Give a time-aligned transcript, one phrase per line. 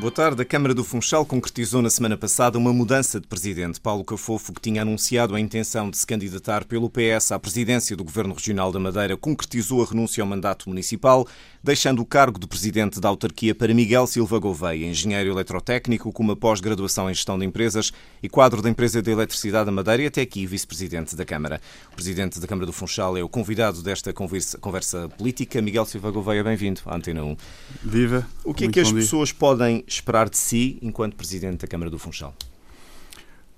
[0.00, 0.40] Boa tarde.
[0.40, 3.80] A Câmara do Funchal concretizou na semana passada uma mudança de presidente.
[3.80, 8.04] Paulo Cafofo, que tinha anunciado a intenção de se candidatar pelo PS à presidência do
[8.04, 11.26] Governo Regional da Madeira, concretizou a renúncia ao mandato municipal,
[11.68, 16.34] deixando o cargo de presidente da autarquia para Miguel Silva Gouveia, engenheiro eletrotécnico com uma
[16.34, 17.92] pós-graduação em gestão de empresas
[18.22, 21.60] e quadro da empresa de eletricidade da Madeira e até aqui vice-presidente da Câmara.
[21.92, 25.60] O presidente da Câmara do Funchal é o convidado desta conversa, conversa política.
[25.60, 27.36] Miguel Silva Gouveia, bem-vindo à Antena 1.
[27.82, 28.26] Viva.
[28.44, 31.98] O que é que as pessoas podem esperar de si enquanto Presidente da Câmara do
[31.98, 32.34] Funchal?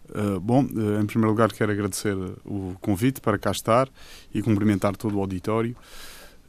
[0.09, 3.89] Uh, bom, uh, em primeiro lugar quero agradecer o convite para cá estar
[4.35, 5.77] e cumprimentar todo o auditório.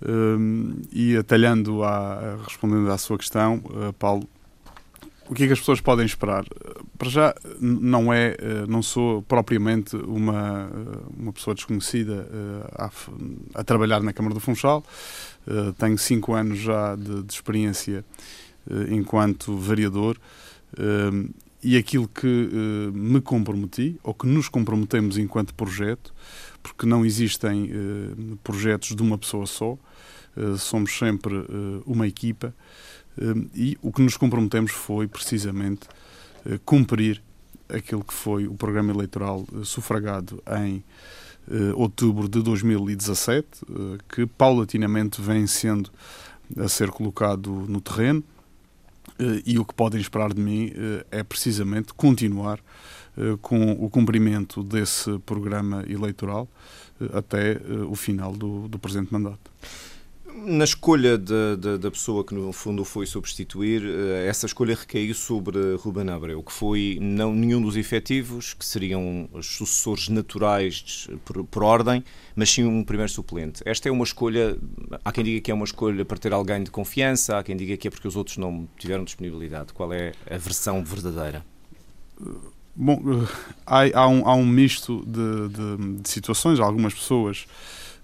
[0.02, 3.62] Uh, e atalhando, a, respondendo à sua questão,
[4.00, 4.28] Paulo,
[5.30, 6.44] o que é que as pessoas podem esperar?
[6.98, 8.36] Para já, não é,
[8.68, 10.70] não sou propriamente uma,
[11.18, 12.28] uma pessoa desconhecida
[12.74, 12.90] a,
[13.54, 14.84] a trabalhar na Câmara do Funchal.
[15.78, 18.04] Tenho cinco anos já de, de experiência
[18.70, 20.18] eh, enquanto vereador
[20.78, 21.30] eh,
[21.64, 26.14] e aquilo que eh, me comprometi, ou que nos comprometemos enquanto projeto,
[26.62, 27.72] porque não existem
[28.44, 29.76] projetos de uma pessoa só,
[30.58, 31.34] somos sempre
[31.86, 32.54] uma equipa,
[33.54, 35.88] e o que nos comprometemos foi precisamente
[36.66, 37.22] cumprir
[37.70, 40.84] aquilo que foi o programa eleitoral sufragado em
[41.76, 43.48] outubro de 2017,
[44.08, 45.92] que paulatinamente vem sendo
[46.58, 48.24] a ser colocado no terreno.
[49.20, 52.60] Eh, e o que podem esperar de mim eh, é precisamente continuar
[53.18, 56.48] eh, com o cumprimento desse programa eleitoral
[57.14, 59.52] até o final do, do presente mandato.
[60.34, 65.14] Na escolha de, de, da pessoa que no fundo foi substituir, eh, essa escolha recaiu
[65.14, 71.44] sobre Ruben Abreu, que foi não nenhum dos efetivos, que seriam os sucessores naturais por,
[71.44, 72.04] por, ordem,
[72.36, 73.62] mas sim um primeiro suplente.
[73.66, 74.58] Esta é uma escolha,
[75.04, 77.76] há quem diga que é uma escolha para ter alguém de confiança, há quem diga
[77.76, 79.74] que é porque os outros não tiveram disponibilidade.
[79.74, 81.46] Qual é a versão verdadeira?
[82.76, 83.28] Bom, eh,
[83.66, 87.46] há, há, um, há um misto de, de, de situações, algumas pessoas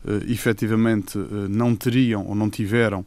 [0.06, 3.06] uh, efetivamente uh, não teriam ou não tiveram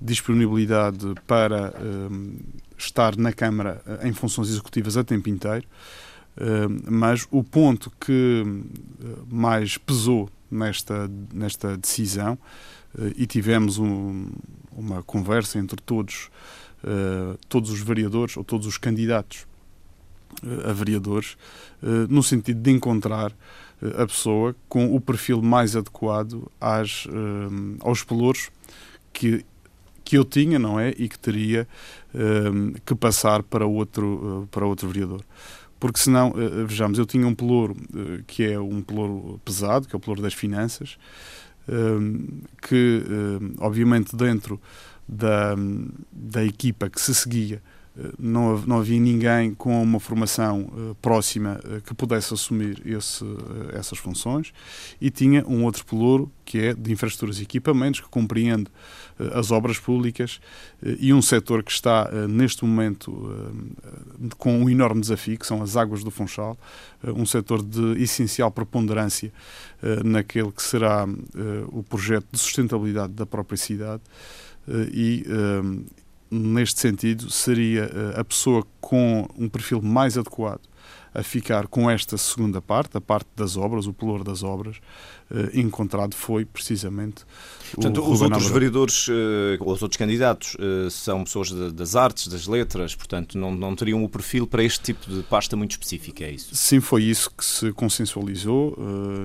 [0.00, 2.36] disponibilidade para uh,
[2.76, 5.66] estar na Câmara em funções executivas a tempo inteiro,
[6.88, 8.44] mas o ponto que
[9.28, 12.38] mais pesou nesta, nesta decisão,
[13.16, 14.30] e tivemos um,
[14.70, 16.30] uma conversa entre todos,
[17.48, 19.48] todos os vereadores ou todos os candidatos
[20.64, 21.36] a vereadores,
[22.08, 23.34] no sentido de encontrar
[23.98, 28.50] a pessoa com o perfil mais adequado às, um, aos pelouros
[29.12, 29.44] que,
[30.04, 30.90] que eu tinha, não é?
[30.96, 31.66] E que teria
[32.14, 35.24] um, que passar para outro, uh, para outro vereador.
[35.78, 39.94] Porque senão, uh, vejamos, eu tinha um pelouro uh, que é um pelouro pesado, que
[39.94, 40.98] é o pelouro das finanças,
[41.68, 43.04] um, que
[43.58, 44.58] obviamente dentro
[45.06, 45.54] da,
[46.10, 47.62] da equipa que se seguia
[48.18, 53.70] não, não havia ninguém com uma formação uh, próxima uh, que pudesse assumir esse, uh,
[53.72, 54.52] essas funções.
[55.00, 58.68] E tinha um outro pelouro que é de infraestruturas e equipamentos que compreende
[59.34, 60.40] as obras públicas
[60.82, 63.60] e um setor que está neste momento
[64.38, 66.56] com um enorme desafio que são as águas do Funchal
[67.04, 69.30] um setor de essencial preponderância
[70.02, 71.06] naquele que será
[71.70, 74.02] o projeto de sustentabilidade da própria cidade
[74.90, 75.26] e
[76.30, 80.60] neste sentido, seria eh, a pessoa com um perfil mais adequado
[81.14, 84.76] a ficar com esta segunda parte, a parte das obras, o pelour das obras,
[85.30, 87.24] eh, encontrado foi precisamente
[87.72, 88.54] Portanto, o os outros Abreu.
[88.54, 90.56] vereadores, eh, os outros candidatos,
[90.90, 95.10] são pessoas das artes, das letras, portanto, não, não teriam o perfil para este tipo
[95.10, 96.54] de pasta muito específica, é isso?
[96.54, 98.76] Sim, foi isso que se consensualizou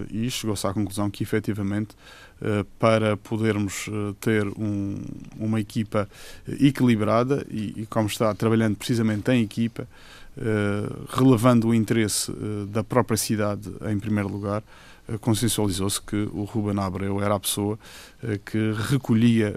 [0.10, 1.96] e chegou-se à conclusão que, efetivamente,
[2.78, 4.96] para podermos eh, ter um,
[5.38, 6.10] uma equipa
[6.60, 9.88] equilibrada e, e, como está trabalhando precisamente em equipa,
[11.10, 12.32] relevando o interesse
[12.70, 14.64] da própria cidade em primeiro lugar,
[15.20, 17.78] consensualizou-se que o Ruben Abreu era a pessoa
[18.46, 19.54] que recolhia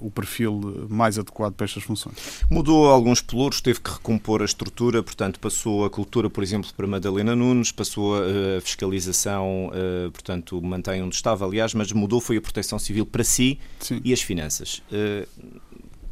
[0.00, 2.44] o perfil mais adequado para estas funções.
[2.50, 6.86] Mudou alguns pelouros, teve que recompor a estrutura, portanto passou a cultura, por exemplo, para
[6.86, 9.70] Madalena Nunes, passou a fiscalização,
[10.12, 14.00] portanto mantém onde estava, aliás, mas mudou foi a proteção civil para si Sim.
[14.04, 14.82] e as finanças.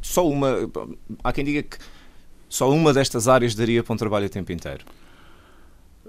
[0.01, 0.69] Só uma,
[1.23, 1.77] há quem diga que
[2.47, 4.85] só uma destas áreas daria para um trabalho a tempo inteiro?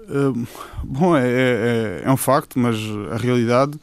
[0.07, 0.47] Uh,
[0.83, 2.77] bom, é, é, é, um facto, mas
[3.11, 3.77] a realidade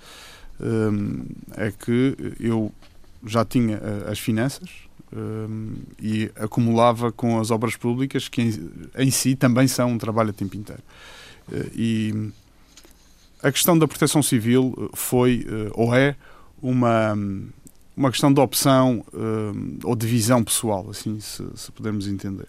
[0.61, 1.27] uh,
[1.57, 2.73] é que eu
[3.25, 4.87] já tinha uh, as finanças
[6.03, 10.33] e acumulava com as obras públicas, que em, em, si também são um trabalho a
[10.33, 10.83] tempo inteiro.
[11.51, 12.31] Eh, e
[13.43, 16.17] a questão da proteção civil foi, ou é,
[16.61, 17.17] uma
[17.97, 19.03] uma questão de opção
[19.83, 22.49] ou de visão pessoal, assim se, se pudermos entender.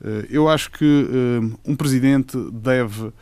[0.00, 3.12] Uh, eu acho que uh, um presidente deve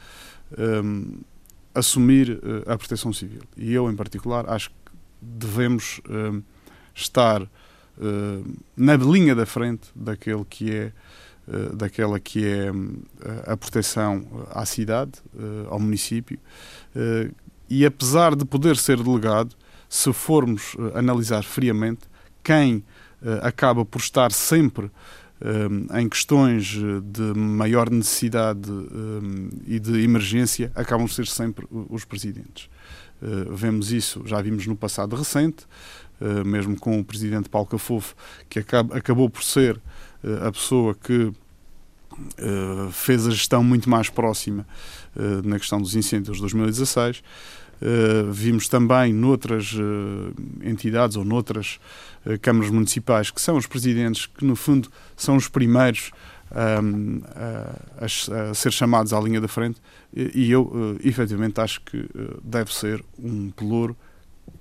[1.75, 3.43] assumir a proteção civil.
[3.57, 4.77] E eu, em particular, acho que
[5.21, 6.01] devemos
[6.95, 7.43] estar
[8.77, 10.93] na linha da frente daquele que é
[11.75, 12.71] daquela que é
[13.45, 15.15] a proteção à cidade,
[15.69, 16.39] ao município,
[17.69, 19.57] e apesar de poder ser delegado,
[19.89, 22.03] se formos analisar friamente,
[22.43, 22.85] quem
[23.43, 24.93] acaba por estar sempre
[25.99, 28.71] em questões de maior necessidade
[29.67, 32.69] e de emergência, acabam por ser sempre os presidentes.
[33.51, 35.67] vemos isso, já vimos no passado recente,
[36.45, 38.15] mesmo com o presidente Paulo Cafofo,
[38.49, 39.81] que acabou por ser
[40.45, 41.33] a pessoa que
[42.93, 44.67] fez a gestão muito mais próxima
[45.45, 47.23] na questão dos incêndios de 2016.
[47.81, 51.79] Uh, vimos também noutras uh, entidades ou noutras
[52.25, 56.11] uh, câmaras municipais que são os presidentes que, no fundo, são os primeiros
[56.83, 58.05] um, a,
[58.51, 59.81] a, ser chamados à linha da frente.
[60.15, 62.09] E, eu, uh, efetivamente, acho que
[62.43, 63.97] deve ser um pelouro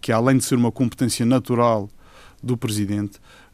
[0.02, 1.90] que, além de ser uma competência natural
[2.44, 3.45] do presidente, eh,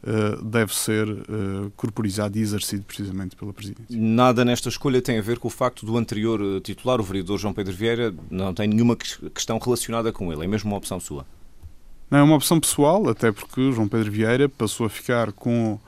[0.42, 3.96] deve ser uh, corporizado e exercido precisamente pela Presidência.
[3.96, 7.38] Nada nesta escolha tem a ver com o facto do anterior eh, titular, o vereador
[7.38, 11.24] João Pedro Vieira, não tem nenhuma questão relacionada com ele, é mesmo uma opção sua?
[12.10, 15.78] Não, é uma opção pessoal, até porque João Pedro Vieira passou a ficar com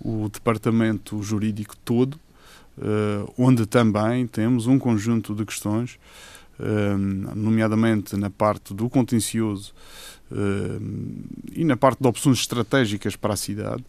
[0.00, 2.18] o departamento jurídico todo,
[3.38, 5.98] onde também temos um conjunto de questões,
[7.34, 10.21] nomeadamente na parte do contencioso eh,
[11.54, 13.84] e na parte de opções estratégicas para a cidade,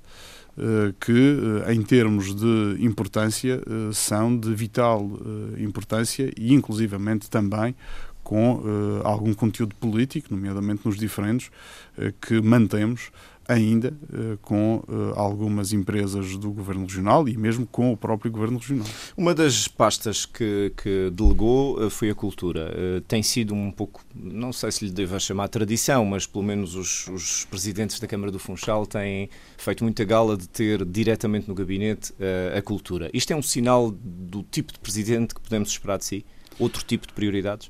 [0.58, 3.62] eh, que, eh, em termos de importância,
[3.92, 5.10] são de vital
[5.58, 7.76] importância e, inclusivamente, também
[8.24, 8.64] com
[9.04, 11.52] algum conteúdo político, nomeadamente nos diferentes,
[12.22, 13.12] que mantemos
[13.48, 18.58] ainda uh, com uh, algumas empresas do Governo Regional e mesmo com o próprio Governo
[18.58, 18.88] Regional.
[19.18, 22.74] Uma das pastas que, que delegou uh, foi a cultura.
[23.08, 27.08] tem sido um pouco, não sei se lhe devo chamar tradição, mas pelo menos os,
[27.08, 32.14] os, presidentes da Câmara do Funchal têm feito muita gala de ter diretamente no gabinete
[32.58, 33.10] a cultura.
[33.14, 36.26] Isto é um sinal do tipo de presidente que podemos esperar de si?
[36.58, 37.70] Outro tipo de prioridades?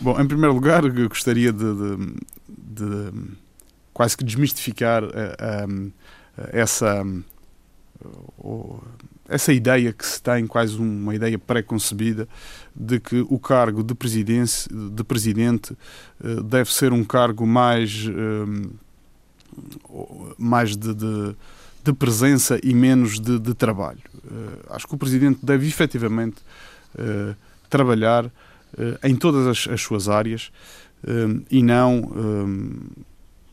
[0.00, 2.14] bom, em primeiro lugar, gostaria de, de,
[2.48, 3.36] de
[3.96, 5.90] quase que desmistificar um,
[6.52, 7.02] essa,
[8.38, 8.82] uh,
[9.26, 12.28] essa ideia que se tem, quase uma ideia pré-concebida,
[12.74, 18.04] de que o cargo de, de presidente uh, deve ser um cargo mais,
[20.36, 21.34] mais de, de,
[21.82, 24.02] de, presença e menos de, de trabalho.
[24.68, 26.36] acho que o presidente deve efetivamente
[27.70, 28.30] trabalhar
[29.02, 30.52] em todas as, as suas áreas
[31.50, 32.12] e não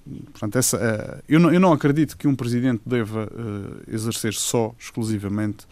[0.05, 4.75] Portanto, essa, uh, eu, não, eu não acredito que um presidente deva uh, exercer só,
[4.77, 5.65] exclusivamente,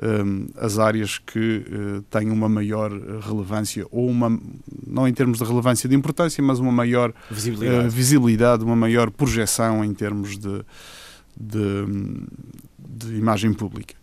[0.00, 0.22] eh,
[0.56, 1.66] as áreas que
[2.08, 2.90] têm uma maior
[3.20, 4.40] relevância, ou uma,
[4.86, 9.84] não em termos de relevância de importância, mas uma maior visibilidade, visibilidade uma maior projeção
[9.84, 10.64] em termos de,
[11.38, 11.84] de,
[12.78, 13.94] de imagem pública.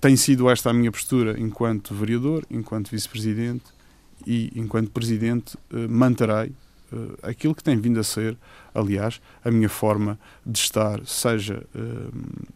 [0.00, 3.66] Tem sido esta a minha postura enquanto vereador, enquanto vice-presidente
[4.26, 5.58] e enquanto presidente
[5.90, 6.54] manterei
[7.22, 8.36] aquilo que tem vindo a ser,
[8.74, 12.12] aliás, a minha forma de estar, seja uh,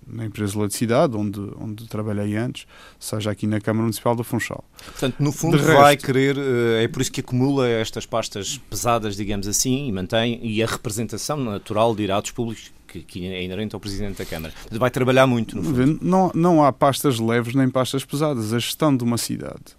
[0.07, 2.67] na empresa de eletricidade, onde, onde trabalhei antes,
[2.99, 4.65] seja aqui na Câmara Municipal do Funchal.
[4.85, 8.59] Portanto, no fundo, de vai resto, querer, uh, é por isso que acumula estas pastas
[8.71, 13.75] pesadas, digamos assim, e mantém, e a representação natural de irados públicos que, é inerente
[13.75, 14.53] ao Presidente da Câmara.
[14.71, 15.99] Vai trabalhar muito, no fundo.
[16.03, 18.53] Não, não há pastas leves nem pastas pesadas.
[18.53, 19.77] A gestão de uma cidade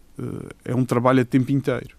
[0.65, 1.95] é um trabalho a tempo inteiro.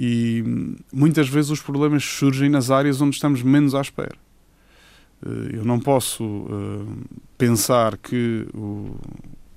[0.00, 0.44] E
[0.92, 4.14] muitas vezes os problemas surgem nas áreas onde estamos menos à espera.
[5.26, 6.96] Eh, eu não posso uh,
[7.36, 8.94] pensar que o,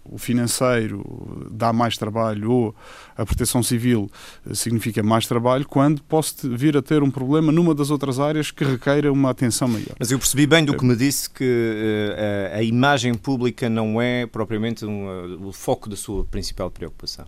[0.04, 2.76] o, financeiro dá mais trabalho ou
[3.16, 4.10] a proteção civil
[4.50, 8.50] eh, significa mais trabalho quando posso vir a ter um problema numa das outras áreas
[8.50, 9.96] que requeira uma atenção maior.
[10.00, 14.02] Mas eu percebi bem do que me disse que uh, a, a, imagem pública não
[14.02, 17.28] é propriamente um, uh, o foco da sua principal preocupação.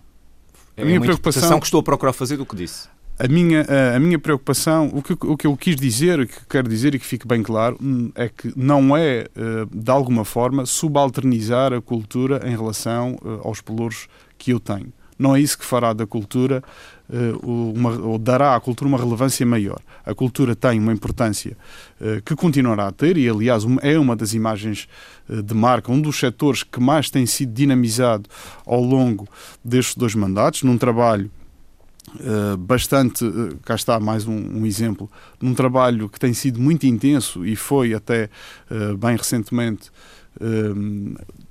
[0.76, 3.64] É a minha uma preocupação que estou a procurar fazer do que disse a minha,
[3.94, 6.98] a, minha preocupação, o que, o que eu quis dizer, o que quero dizer e
[6.98, 9.28] que fique bem claro, hum, é que não é, eh,
[9.72, 14.92] de alguma forma, subalternizar a cultura em relação eh, aos pelouros que eu tenho.
[15.16, 16.60] Não é isso que fará da cultura,
[17.08, 19.78] eh, uma, ou dará à cultura uma relevância maior.
[20.04, 21.56] A cultura tem uma importância
[22.26, 24.86] que continuará a ter, e aliás é uma das imagens
[25.26, 28.28] de marca, um dos setores que mais tem sido dinamizado
[28.66, 29.26] ao longo
[29.64, 31.30] destes dois mandatos, num trabalho
[32.58, 37.44] bastante, uh, cá está mais um, um, exemplo, num trabalho que tem sido muito intenso
[37.44, 38.28] e foi até
[38.70, 39.90] uh, bem recentemente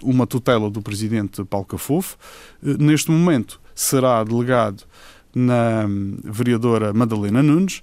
[0.04, 2.18] uma tutela do presidente Paulo Cafofo.
[2.62, 4.84] neste momento será delegado
[5.34, 7.82] na um, vereadora Madalena Nunes,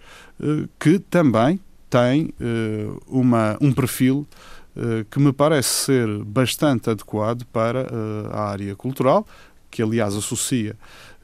[0.78, 1.58] que também
[1.88, 2.34] tem
[3.06, 4.26] uma, um perfil
[5.10, 7.86] que me parece ser bastante adequado para
[8.30, 9.26] a área cultural,
[9.70, 10.76] que aliás associa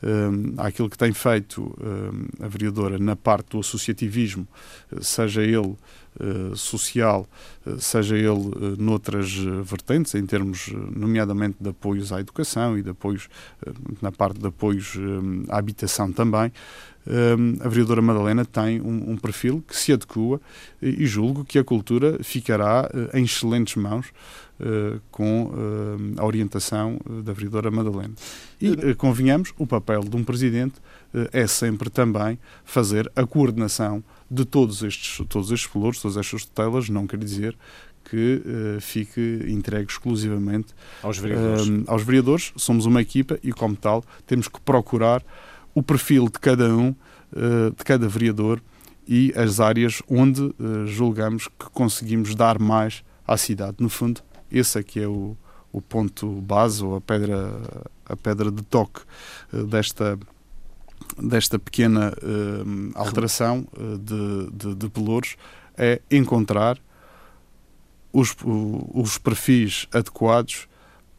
[0.03, 4.47] um, àquilo que tem feito um, a vereadora na parte do associativismo,
[5.01, 5.59] seja ele
[6.21, 7.27] uh, social,
[7.67, 9.33] uh, seja ele noutras
[9.65, 13.29] vertentes, em termos, nomeadamente, de apoios à educação e de apoios,
[14.03, 14.99] na parte de apoios
[15.49, 16.53] à habitação também,
[17.61, 20.41] a vereadora Madalena tem um, perfil que se adequa
[20.83, 24.13] e julgo que a cultura ficará em excelentes mãos
[25.11, 28.15] com uh, a orientação eh, da vereadora Madalena.
[28.61, 30.75] E, convenhamos, o papel de um presidente
[31.33, 36.89] é sempre também fazer a coordenação de todos estes, todos estes valores, todas estas tutelas,
[36.89, 37.57] não quer dizer
[38.09, 40.69] que uh, fique entregue exclusivamente
[41.03, 41.69] aos vereadores.
[41.69, 42.53] Uh, aos vereadores.
[42.57, 45.23] Somos uma equipa e, como tal, temos que procurar
[45.75, 48.63] o perfil de cada um, uh, de cada vereador
[49.09, 50.53] e as áreas onde
[50.87, 53.77] julgamos que conseguimos dar mais à cidade.
[53.79, 55.37] No fundo, esse é que é o,
[55.73, 57.61] o ponto base ou a pedra,
[58.05, 59.01] a pedra de toque
[59.53, 60.19] uh, desta,
[61.19, 65.37] desta pequena uh, alteração uh, de, de, de pelouros
[65.77, 66.79] é encontrar
[68.13, 68.35] os,
[68.95, 70.67] os perfis adequados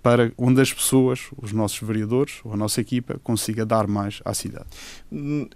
[0.07, 4.33] para onde as pessoas, os nossos vereadores ou a nossa equipa, consiga dar mais à
[4.33, 4.65] cidade.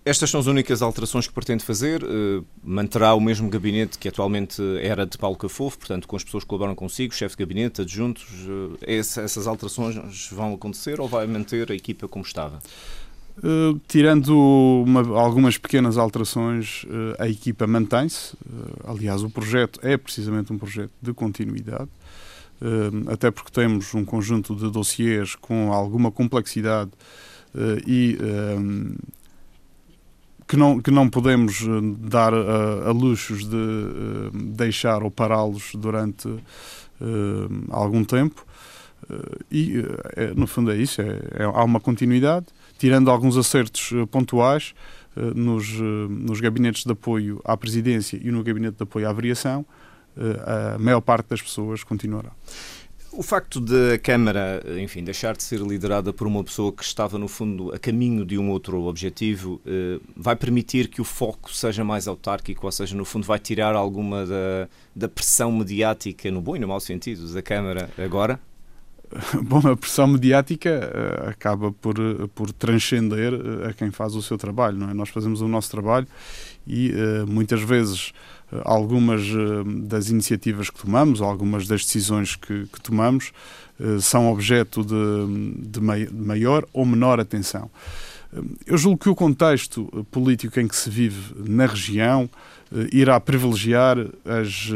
[0.03, 2.03] Estas são as únicas alterações que pretende fazer?
[2.03, 6.43] Uh, manterá o mesmo gabinete que atualmente era de Paulo Cafofo, portanto, com as pessoas
[6.43, 11.71] que colaboram consigo, chefe de gabinete, adjuntos, uh, essas alterações vão acontecer ou vai manter
[11.71, 12.59] a equipa como estava?
[13.37, 14.37] Uh, tirando
[14.85, 16.85] uma, algumas pequenas alterações,
[17.17, 18.35] a equipa mantém-se.
[18.83, 21.87] Aliás, o projeto é precisamente um projeto de continuidade
[23.07, 26.91] até porque temos um conjunto de dossiês com alguma complexidade
[27.55, 28.17] eh, e
[30.47, 31.67] que não, que não podemos eh,
[31.99, 36.27] dar a, a luxos de deixar ou pará-los durante
[37.69, 38.45] algum tempo.
[39.09, 39.83] Eh, e,
[40.35, 44.73] no fundo, é isso: é, é, há uma continuidade, tirando alguns acertos pontuais
[45.35, 45.73] nos,
[46.09, 49.65] nos gabinetes de apoio à presidência e no gabinete de apoio à variação
[50.75, 52.31] a maior parte das pessoas continuará.
[53.13, 57.17] O facto de a Câmara, enfim, deixar de ser liderada por uma pessoa que estava,
[57.17, 61.83] no fundo, a caminho de um outro objetivo, eh, vai permitir que o foco seja
[61.83, 66.55] mais autárquico, ou seja, no fundo, vai tirar alguma da, da pressão mediática, no bom
[66.55, 68.39] e no mau sentido, da Câmara agora?
[69.43, 71.95] Bom, a pressão mediática uh, acaba por,
[72.29, 73.33] por transcender
[73.67, 74.93] a quem faz o seu trabalho, não é?
[74.93, 76.07] Nós fazemos o nosso trabalho
[76.65, 76.93] e
[77.27, 78.13] muitas vezes
[78.63, 79.21] algumas
[79.87, 83.31] das iniciativas que tomamos, algumas das decisões que, que tomamos
[83.99, 85.81] são objeto de, de
[86.13, 87.69] maior ou menor atenção.
[88.65, 92.29] Eu julgo que o contexto político em que se vive na região
[92.91, 94.69] irá privilegiar as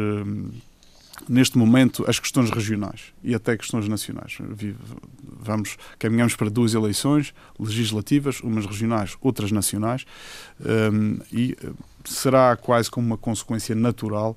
[1.28, 4.38] neste momento as questões regionais e até questões nacionais.
[5.42, 10.06] Vamos, caminhamos para duas eleições legislativas, umas regionais, outras nacionais,
[11.32, 11.70] e eh,
[12.14, 14.36] será quase como uma consequência natural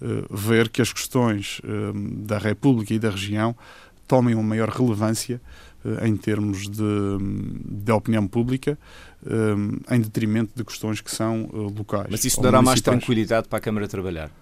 [0.00, 3.56] uh, ver que as questões um, da República e da região
[4.06, 5.40] tomem uma maior relevância
[5.84, 6.82] uh, em termos de,
[7.64, 8.78] de opinião pública,
[9.88, 12.08] em detrimento de questões que são locais.
[12.10, 14.32] Mas isso dará mais tranquilidade para a Câmara trabalhar?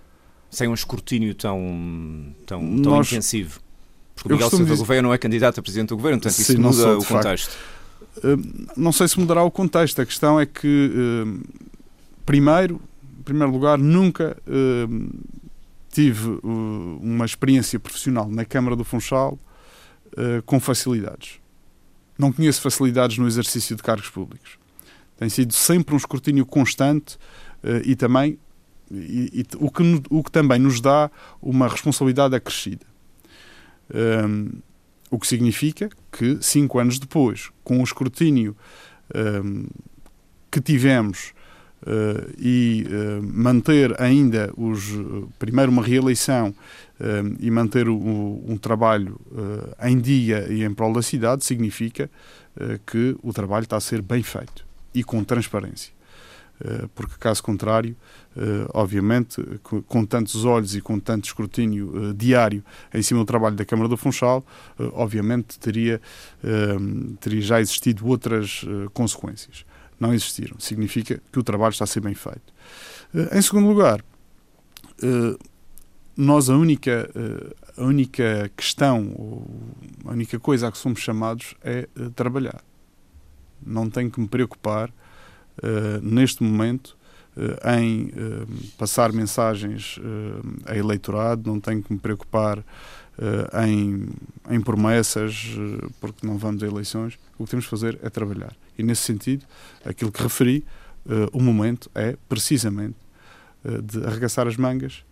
[0.50, 3.60] sem um escrutínio tão, tão, tão Nós, intensivo?
[4.16, 4.76] Porque o Miguel Silva dizer...
[4.76, 7.56] Gouveia não é candidato a presidente do governo, portanto Sim, isso muda sou, o contexto.
[8.18, 10.02] Uh, não sei se mudará o contexto.
[10.02, 10.90] A questão é que,
[12.24, 12.80] primeiro,
[13.18, 15.10] em primeiro lugar, nunca uh,
[15.90, 19.38] tive uma experiência profissional na Câmara do Funchal
[20.44, 21.38] com facilidades.
[22.18, 24.58] Não conheço facilidades no exercício de cargos públicos.
[25.16, 27.16] Tem sido sempre um escrutínio constante
[27.84, 28.38] e também
[28.90, 31.10] e, e, o, que, o que também nos dá
[31.40, 32.84] uma responsabilidade acrescida.
[33.92, 34.60] Um,
[35.10, 38.56] o que significa que, cinco anos depois, com o escrutínio
[39.14, 39.66] um,
[40.50, 41.39] que tivemos uh,
[42.38, 44.90] e uh, manter ainda os,
[45.38, 46.54] primeiro uma reeleição
[47.38, 49.18] e manter o, um trabalho
[49.82, 52.10] em dia e em prol da cidade, significa
[52.86, 55.94] que o trabalho está a ser bem feito e com transparência.
[56.94, 57.96] porque, caso contrário,
[58.74, 59.42] obviamente,
[59.86, 63.96] com, tantos olhos e com tanto escrutínio diário em cima do trabalho da Câmara do
[63.96, 64.44] Funchal,
[64.92, 66.02] obviamente teria,
[67.18, 69.64] teria já existido outras consequências.
[70.00, 70.58] Não existiram.
[70.58, 72.52] Significa que o trabalho está a ser bem feito.
[73.32, 74.02] Em segundo lugar,
[76.16, 77.10] nós a única,
[77.76, 79.44] a única questão,
[80.04, 82.62] a única coisa a que somos chamados é trabalhar.
[83.64, 84.90] Não tenho que me preocupar
[86.02, 86.96] neste momento
[87.78, 88.10] em
[88.78, 89.98] passar mensagens
[90.64, 92.64] a eleitorado, não tenho que me preocupar
[93.66, 94.08] em,
[94.48, 95.50] em promessas,
[96.00, 97.18] porque não vamos a eleições.
[97.38, 98.56] O que temos de fazer é trabalhar.
[98.78, 99.44] E nesse sentido,
[99.84, 100.64] aquilo que referi,
[101.32, 102.96] o momento é precisamente
[103.84, 105.04] de arregaçar as mangas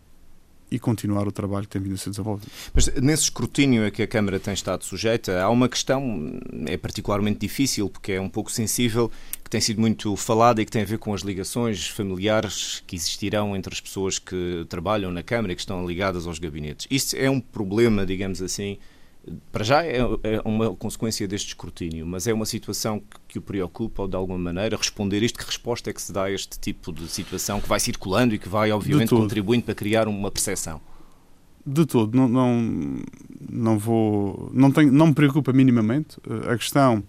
[0.71, 2.51] e continuar o trabalho que tem vindo a ser desenvolvido.
[2.75, 7.39] Mas nesse escrutínio a que a Câmara tem estado sujeita, há uma questão, é particularmente
[7.39, 9.11] difícil, porque é um pouco sensível,
[9.49, 12.95] que tem sido muito falada e que tem a ver com as ligações familiares que
[12.95, 16.87] existirão entre as pessoas que trabalham na Câmara e que estão ligadas aos gabinetes.
[16.91, 18.77] Isso é um problema, digamos assim,
[19.51, 23.43] para já é, é uma consequência deste escrutínio, mas é uma situação que, que, o
[23.43, 25.39] preocupa ou de alguma maneira responder isto?
[25.39, 28.39] Que resposta é que se dá a este tipo de situação que vai circulando e
[28.39, 30.79] que vai, obviamente, contribuindo para criar uma percepção?
[31.65, 33.03] De todo, não, não,
[33.51, 34.51] não vou.
[34.53, 36.19] Não, tenho, não me preocupa minimamente.
[36.47, 37.03] A questão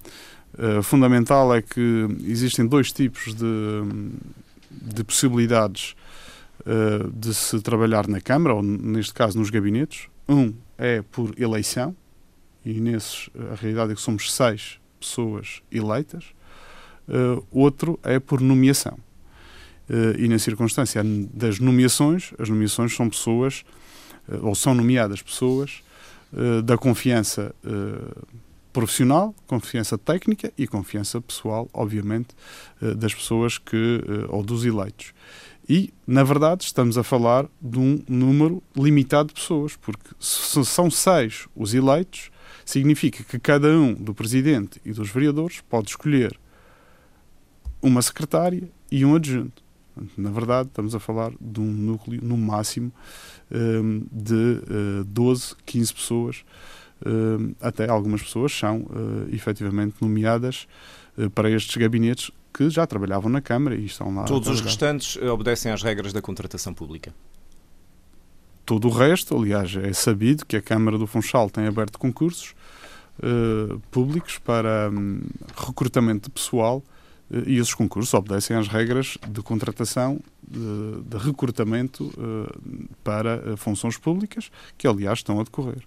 [0.58, 3.46] uh, fundamental é que existem dois tipos de,
[4.72, 5.96] de possibilidades
[6.62, 10.08] uh, de se trabalhar na Câmara, ou neste caso nos gabinetes.
[10.28, 11.96] Um é por eleição,
[12.66, 16.26] e nesses a realidade é que somos seis pessoas eleitas,
[17.08, 18.98] uh, outro é por nomeação.
[20.20, 21.02] E na circunstância
[21.34, 23.66] das nomeações, as nomeações são pessoas,
[24.40, 25.82] ou são nomeadas pessoas,
[26.64, 27.56] da confiança
[28.72, 32.30] profissional, confiança técnica e confiança pessoal, obviamente,
[32.98, 35.14] das pessoas que, ou dos eleitos.
[35.70, 40.90] E, na verdade, estamos a falar de um número limitado de pessoas, porque se são
[40.90, 42.32] seis os eleitos,
[42.66, 46.40] significa que cada um do presidente e dos vereadores pode escolher
[47.80, 49.64] uma secretária e um adjunto.
[50.18, 52.92] Na verdade, estamos a falar de um núcleo, no máximo,
[53.52, 54.62] hum, de
[55.06, 56.46] 12, eh, 15 pessoas.
[57.62, 58.86] Até algumas pessoas são
[59.30, 60.68] eh, efetivamente nomeadas
[61.18, 64.24] eh, para estes gabinetes que já trabalhavam na Câmara e estão lá.
[64.24, 67.14] Todos os restantes obedecem às regras da contratação pública?
[68.66, 72.54] Todo o resto, aliás, é sabido que a Câmara do Funchal tem aberto concursos
[73.20, 75.22] uh, públicos para um,
[75.56, 76.84] recrutamento de pessoal
[77.32, 83.98] uh, e esses concursos obedecem às regras de contratação, de, de recrutamento uh, para funções
[83.98, 85.82] públicas, que aliás estão a decorrer.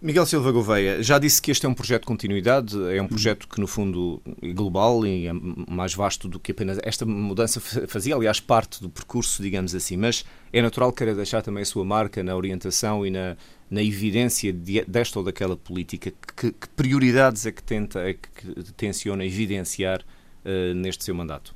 [0.00, 3.48] Miguel Silva Gouveia, já disse que este é um projeto de continuidade, é um projeto
[3.48, 8.14] que, no fundo, é global e é mais vasto do que apenas esta mudança fazia,
[8.14, 11.84] aliás, parte do percurso, digamos assim, mas é natural que queira deixar também a sua
[11.84, 13.36] marca na orientação e na,
[13.68, 16.12] na evidência de, desta ou daquela política.
[16.36, 20.02] Que, que, prioridades é que tenta, é que tenciona evidenciar
[20.44, 21.52] uh, neste seu mandato?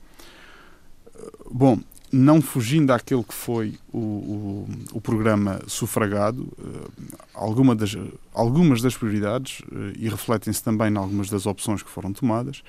[1.48, 1.78] Bom,
[2.12, 6.90] não fugindo àquele que foi o, o, o programa sufragado, uh,
[7.32, 7.96] alguma das,
[8.34, 12.62] algumas das prioridades, uh, e refletem-se também em algumas das opções que foram tomadas,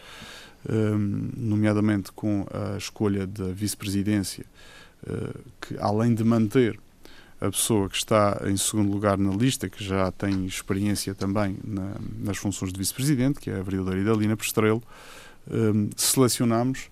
[0.66, 0.98] uh,
[1.36, 4.46] nomeadamente com a escolha da vice-presidência,
[5.60, 6.80] que além de manter
[7.42, 11.96] a pessoa que está em segundo lugar na lista, que já tem experiência também na,
[12.20, 14.82] nas funções de vice-presidente, que é a vereadora Idalina Pestrelo,
[15.98, 16.90] selecionamos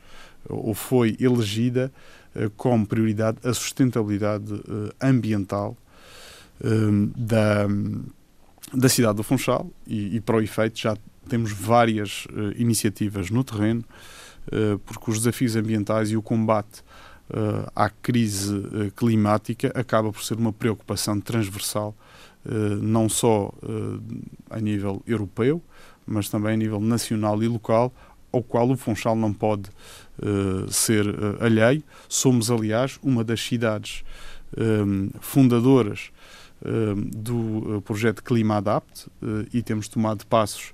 [0.49, 2.20] ou foi elegida eh,
[2.55, 5.75] como prioridade a sustentabilidade eh, ambiental
[6.63, 6.67] eh,
[7.15, 7.67] da,
[8.73, 9.69] da cidade do Funchal.
[9.85, 10.95] E, e, para o efeito já
[11.27, 13.85] temos várias iniciativas no terreno
[14.85, 16.83] porque os desafios ambientais e o combate
[17.75, 18.51] à crise
[18.95, 21.95] climática acaba por ser uma preocupação transversal
[22.81, 23.53] não só
[24.49, 25.61] a nível europeu
[26.07, 27.93] mas também a nível nacional e local
[28.31, 29.69] ao qual o Funchal não pode
[30.19, 31.83] uh, ser uh, alheio.
[32.07, 34.03] Somos, aliás, uma das cidades
[34.57, 36.11] um, eh, fundadoras
[36.65, 40.73] um, do projeto Clima Adapt uh, e temos tomado passos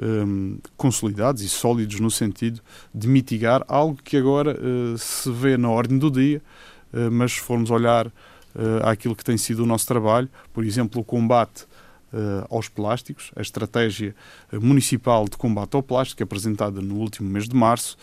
[0.00, 2.60] um, consolidados e sólidos no sentido
[2.94, 4.58] de mitigar algo que agora
[4.98, 6.42] se vê na ordem do dia,
[7.10, 8.12] mas se formos olhar
[8.82, 11.66] àquilo que tem sido o nosso trabalho, por exemplo, o combate
[12.12, 14.14] uh, aos plásticos, a estratégia
[14.52, 17.96] municipal de combate ao plástico, apresentada no último mês de março,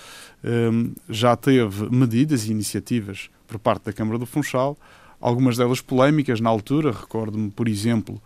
[0.43, 4.77] um, eh, já teve medidas e iniciativas por parte da Câmara do Funchal,
[5.19, 6.91] algumas delas polémicas na altura.
[6.91, 8.21] Recordo-me, por exemplo,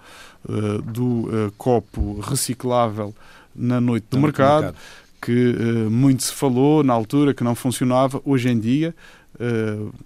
[0.48, 3.14] uh, do uh, copo reciclável
[3.56, 4.78] na noite do, mercado, mercado,
[5.22, 5.56] que
[5.90, 8.22] muito se falou na altura que não funcionava.
[8.24, 8.96] Hoje em dia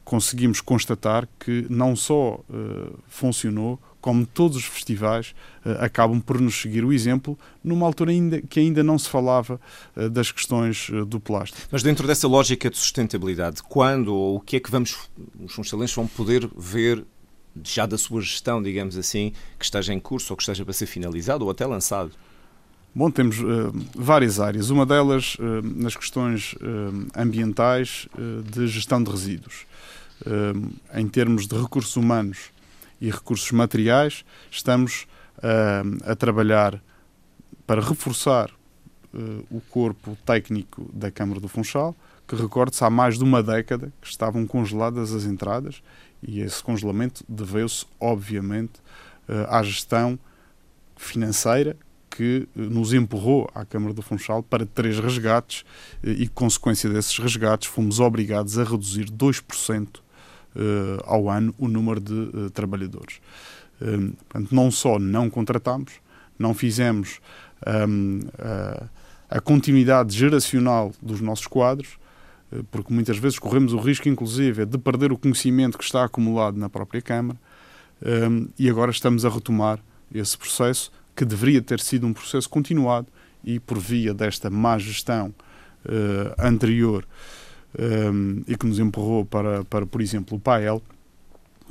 [0.06, 2.40] conseguimos constatar que não só
[3.10, 5.34] funcionou, como todos os festivais,
[5.66, 9.62] uh, acabam por nos seguir o exemplo, numa altura ainda, que ainda não se falava
[9.96, 11.68] uh, das questões uh, do plástico.
[11.72, 15.10] Mas dentro dessa lógica de sustentabilidade, quando ou o que é que vamos,
[15.40, 17.06] os funcionários vão poder ver
[17.64, 20.86] já da sua gestão, digamos assim, que esteja em curso ou que esteja para ser
[20.86, 22.12] finalizado ou até lançado?
[22.94, 24.70] Bom, temos uh, várias áreas.
[24.70, 28.08] Uma delas uh, nas questões uh, ambientais
[28.52, 29.66] de gestão de resíduos.
[30.94, 32.52] em termos de recursos humanos
[33.02, 35.08] e recursos materiais, estamos
[36.06, 36.82] a trabalhar
[37.66, 38.52] para reforçar
[39.50, 41.96] o corpo técnico da Câmara do Funchal,
[42.28, 45.82] que recorde-se há mais de uma década que estavam congeladas as entradas
[46.22, 48.74] e esse congelamento deveu-se, obviamente,
[49.50, 50.18] à gestão
[50.96, 51.76] financeira
[52.10, 55.64] que nos empurrou à Câmara do Funchal para três resgates
[56.04, 60.00] e, consequência desses resgates, fomos obrigados a reduzir 2% eh,
[61.06, 63.20] ao ano o número de trabalhadores.
[63.80, 65.94] Portanto, não só não contratamos,
[66.38, 67.20] não fizemos
[67.88, 71.98] um, a, a continuidade geracional dos nossos quadros,
[72.70, 76.70] porque muitas vezes corremos o risco, inclusive, de perder o conhecimento que está acumulado na
[76.70, 77.40] própria Câmara,
[78.30, 79.80] um, e agora estamos a retomar
[80.14, 83.08] esse processo que deveria ter sido um processo continuado
[83.44, 85.34] e por via desta má gestão
[86.38, 87.08] anterior
[87.78, 90.82] um, e que nos empurrou para, para por exemplo, o PAEL,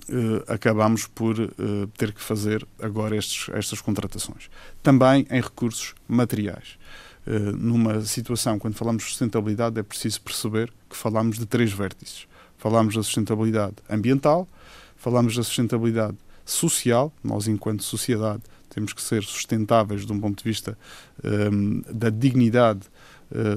[0.08, 4.50] uh, acabamos por uh, ter que fazer agora estes, estas contratações.
[4.82, 6.78] Também em recursos materiais.
[7.26, 12.26] Uh, numa situação, quando falamos de sustentabilidade, é preciso perceber que falamos de três vértices.
[12.56, 14.48] Falamos da sustentabilidade ambiental,
[14.96, 20.44] falamos da sustentabilidade social, nós, enquanto sociedade, temos que ser sustentáveis de um ponto de
[20.44, 20.78] vista
[21.24, 22.80] um, da dignidade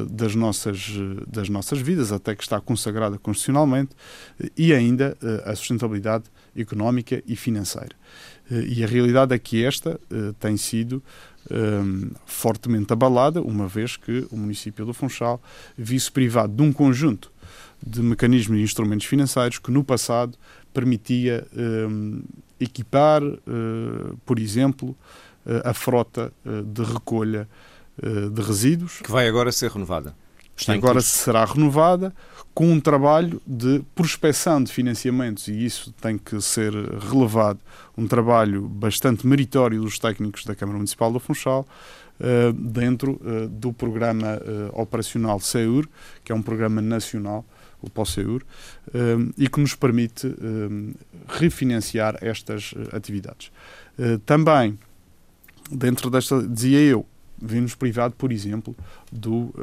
[0.10, 0.92] das, nossas,
[1.28, 3.96] das nossas vidas, até que está consagrada constitucionalmente,
[4.58, 7.96] e ainda uh, a sustentabilidade económica e financeira.
[8.52, 10.00] E a realidade é que esta
[10.40, 11.02] tem sido
[11.50, 15.42] um, fortemente abalada, uma vez que o município do Funchal
[15.78, 17.32] viu-se privado de um conjunto
[17.86, 20.38] de mecanismos e instrumentos financeiros que no passado
[20.74, 22.22] permitia um,
[22.60, 23.22] equipar,
[24.26, 24.96] por exemplo,
[25.64, 26.32] a frota
[26.66, 27.48] de recolha
[28.02, 29.00] de resíduos.
[29.04, 30.16] Que vai agora ser renovada.
[30.56, 32.14] Está agora será renovada
[32.54, 37.60] com um trabalho de prospecção de financiamentos e isso tem que ser relevado,
[37.98, 41.68] um trabalho bastante meritório dos técnicos da Câmara Municipal do Funchal,
[42.56, 44.40] dentro do programa
[44.74, 45.88] operacional SEUR,
[46.24, 47.44] que é um programa nacional
[47.82, 48.44] o POSEUR,
[49.38, 50.34] e que nos permite
[51.28, 53.52] refinanciar estas atividades.
[54.26, 54.78] Também,
[55.72, 57.06] dentro desta, dizia eu,
[57.44, 58.76] vimos privado, por exemplo,
[59.12, 59.54] do,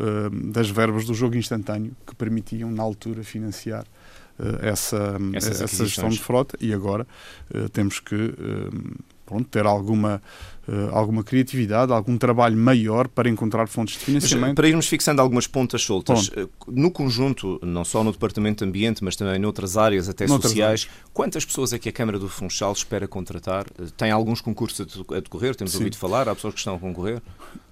[0.53, 3.85] das verbas do jogo instantâneo que permitiam, na altura, financiar
[4.39, 6.57] uh, essa, essa gestão de frota.
[6.61, 7.07] E agora
[7.73, 8.35] temos que
[9.31, 10.21] pronto, ter alguma,
[10.67, 14.49] uh, alguma criatividade, algum trabalho maior para encontrar fontes de financiamento.
[14.49, 16.51] Mas, para irmos fixando algumas pontas soltas, pronto.
[16.67, 20.51] Eh, no conjunto, não só no Departamento de Ambiente, mas também noutras áreas, até noutras
[20.51, 21.07] sociais, áreas.
[21.13, 23.67] quantas pessoas é que a Câmara do Funchal espera contratar?
[23.79, 25.55] Eh, tem alguns concursos a decorrer?
[25.55, 25.79] Temos Sim.
[25.79, 26.29] ouvido falar?
[26.29, 27.23] Há pessoas que estão a concorrer?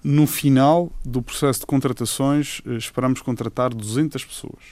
[0.01, 4.63] No final do processo de contratações, esperamos contratar 200 pessoas.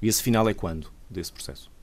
[0.00, 1.75] E esse final é quando, desse processo?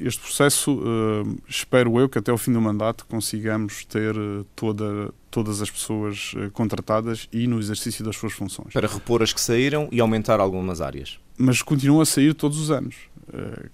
[0.00, 5.12] Este processo, uh, espero eu que até o fim do mandato consigamos ter uh, toda,
[5.30, 8.72] todas as pessoas uh, contratadas e no exercício das suas funções.
[8.72, 11.18] Para repor as que saíram e aumentar algumas áreas.
[11.36, 12.96] Mas continuam a sair todos os anos.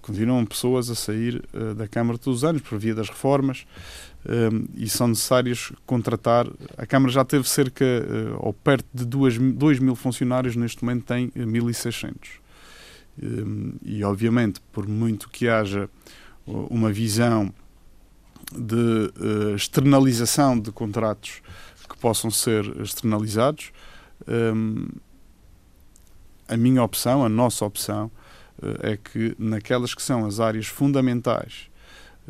[0.01, 1.41] continuam pessoas a sair
[1.75, 3.65] da Câmara todos os anos por via das reformas
[4.75, 6.45] e são necessários contratar.
[6.77, 7.83] A Câmara já teve cerca,
[8.37, 12.44] ou perto de 2 mil funcionários, neste momento tem 1.600 Hum,
[13.83, 15.89] e, obviamente, por muito que haja
[16.45, 17.53] uma visão
[18.53, 21.41] de uh, externalização de contratos
[21.89, 23.71] que possam ser externalizados,
[24.27, 24.87] um,
[26.47, 28.11] a minha opção, a nossa opção,
[28.61, 31.69] uh, é que naquelas que são as áreas fundamentais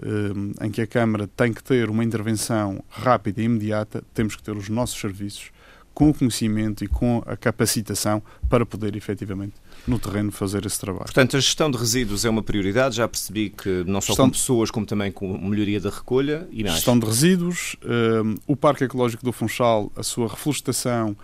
[0.01, 4.43] um, em que a Câmara tem que ter uma intervenção rápida e imediata, temos que
[4.43, 5.51] ter os nossos serviços
[5.93, 9.53] com o conhecimento e com a capacitação para poder efetivamente
[9.87, 11.05] no terreno fazer esse trabalho.
[11.05, 12.95] Portanto, a gestão de resíduos é uma prioridade.
[12.95, 16.63] Já percebi que não só gestão com pessoas, como também com melhoria da recolha e
[16.63, 16.75] mais.
[16.75, 21.17] Gestão de resíduos, um, o Parque Ecológico do Funchal, a sua reflorestação uh,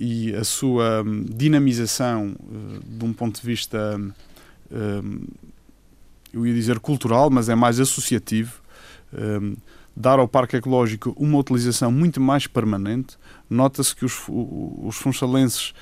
[0.00, 4.00] e a sua um, dinamização uh, de um ponto de vista,
[4.70, 5.22] um,
[6.32, 8.60] eu ia dizer cultural, mas é mais associativo.
[9.12, 9.56] Hum,
[9.96, 13.18] dar ao Parque Ecológico uma utilização muito mais permanente.
[13.50, 15.74] Nota-se que os, os funchalenses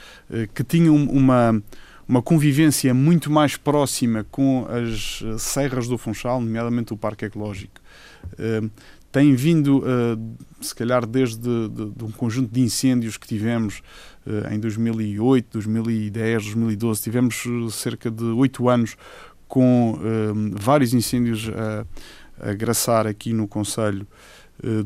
[0.54, 1.62] que tinham uma
[2.08, 7.80] uma convivência muito mais próxima com as serras do Funchal, nomeadamente o Parque Ecológico.
[9.12, 9.84] Tem vindo,
[10.60, 13.82] se calhar, desde de, de um conjunto de incêndios que tivemos
[14.50, 18.96] em 2008, 2010, 2012, tivemos cerca de oito anos
[19.46, 19.98] com
[20.52, 21.50] vários incêndios
[22.40, 24.06] a, a graçar aqui no Conselho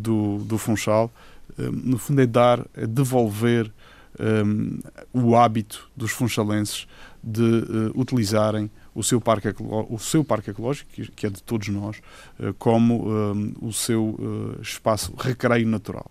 [0.00, 1.12] do, do Funchal.
[1.56, 3.72] no fundo, é dar, é devolver
[4.18, 4.78] um,
[5.12, 6.86] o hábito dos funchalenses
[7.22, 11.98] de uh, utilizarem o seu, parque o seu parque ecológico, que é de todos nós,
[12.40, 16.10] uh, como um, o seu uh, espaço recreio natural.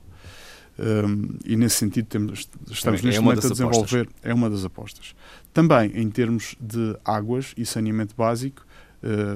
[0.79, 4.23] Um, e nesse sentido temos, estamos é neste momento a desenvolver, apostas.
[4.23, 5.15] é uma das apostas.
[5.53, 8.65] Também em termos de águas e saneamento básico,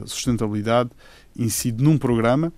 [0.06, 0.92] sustentabilidade,
[1.36, 2.54] incide num programa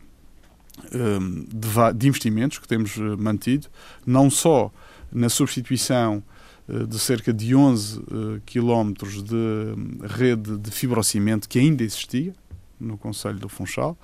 [1.95, 3.67] de, investimentos que temos mantido,
[4.05, 4.71] não só
[5.11, 6.36] na substituição eh,
[6.67, 12.33] de cerca de 11 eh, quilómetros de hum, rede de fibrocimento que ainda existia
[12.79, 13.97] no Conselho do Funchal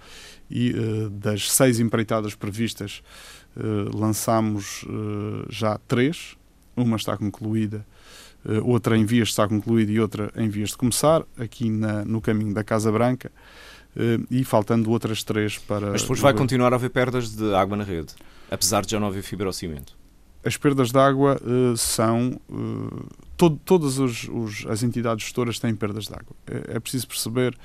[0.50, 3.02] e eh, das seis empreitadas previstas
[3.94, 4.84] lançamos
[5.48, 6.36] já três,
[6.76, 7.86] uma está concluída,
[8.64, 12.20] outra em vias de estar concluída e outra em vias de começar, aqui na, no
[12.20, 13.32] caminho da Casa Branca,
[14.32, 15.92] e faltando outras três para...
[15.92, 18.16] Mas depois vai continuar a haver perdas de água na rede,
[18.50, 19.96] apesar de já não haver fibrocimento?
[20.44, 22.40] As perdas de água uh, são.
[22.50, 23.06] Uh,
[23.38, 26.36] todo, todas os, os, as entidades gestoras têm perdas de água.
[26.46, 27.58] É, é preciso perceber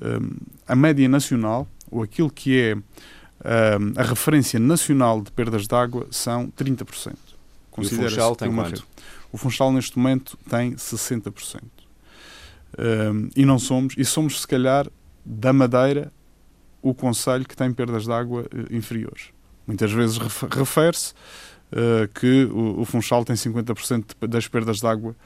[0.00, 0.20] um, eh,
[0.68, 6.06] a média nacional, ou aquilo que é um, a referência nacional de perdas de água,
[6.10, 7.14] são 30%.
[7.78, 8.70] E o Funchal tem quanto?
[8.70, 8.84] Rede.
[9.32, 11.62] O Funchal, neste momento, tem 60%.
[12.78, 14.86] Um, e não somos, e somos, se calhar,
[15.24, 16.12] da Madeira,
[16.80, 19.28] o Conselho que tem perdas de água inferiores.
[19.66, 21.14] Muitas vezes refere-se
[22.14, 25.16] que o, Funchal tem 50% das perdas de água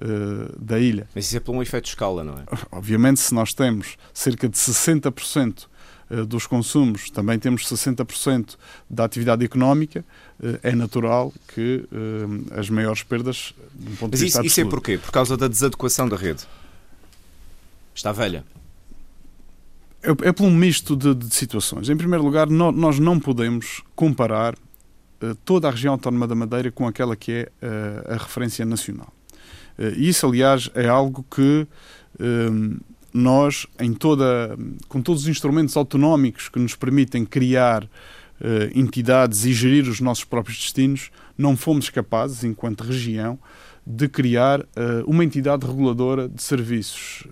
[0.00, 1.08] uh, da ilha.
[1.14, 2.44] Mas isso é por um efeito de escala, não é?
[2.70, 5.66] Obviamente, se nós temos cerca de 60%
[6.10, 8.56] eh, dos consumos, também temos 60%
[8.90, 10.04] da atividade económica,
[10.62, 11.84] é natural que
[12.50, 13.54] as maiores perdas,
[14.10, 14.98] Mas isso, isso é porquê?
[14.98, 16.44] Por causa da desadequação da rede?
[17.94, 18.44] Está velha?
[20.02, 21.88] É, é por um misto de, de situações.
[21.88, 24.58] Em primeiro lugar, no, nós não podemos comparar eh,
[25.44, 29.12] toda a região autónoma da Madeira com aquela que é uh, a referência nacional.
[29.78, 31.66] Uh, isso, aliás, é algo que
[32.18, 32.80] uh,
[33.12, 34.56] nós, em toda,
[34.88, 37.88] com todos os instrumentos autonómicos que nos permitem criar
[38.74, 43.38] entidades e gerir os nossos próprios destinos, não fomos capazes, enquanto região,
[43.86, 44.66] de criar
[45.06, 47.24] uma entidade reguladora de serviços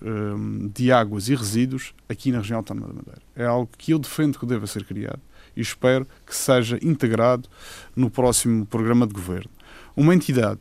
[0.72, 3.22] de águas e resíduos aqui na região autónoma da Madeira.
[3.34, 5.20] É algo que eu defendo que deva ser criado
[5.56, 7.48] e espero que seja integrado
[7.94, 9.50] no próximo programa de governo.
[9.96, 10.60] Uma entidade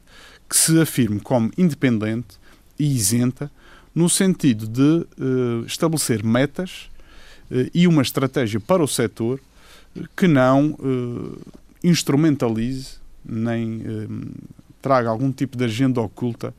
[0.50, 2.38] que se afirme como independente
[2.78, 3.52] e isenta,
[3.94, 6.90] no sentido de uh, estabelecer metas
[7.52, 9.40] uh, e uma estratégia para o setor
[10.16, 11.38] que não uh,
[11.84, 13.84] instrumentalize nem
[14.82, 16.54] traga algum tipo de agenda oculta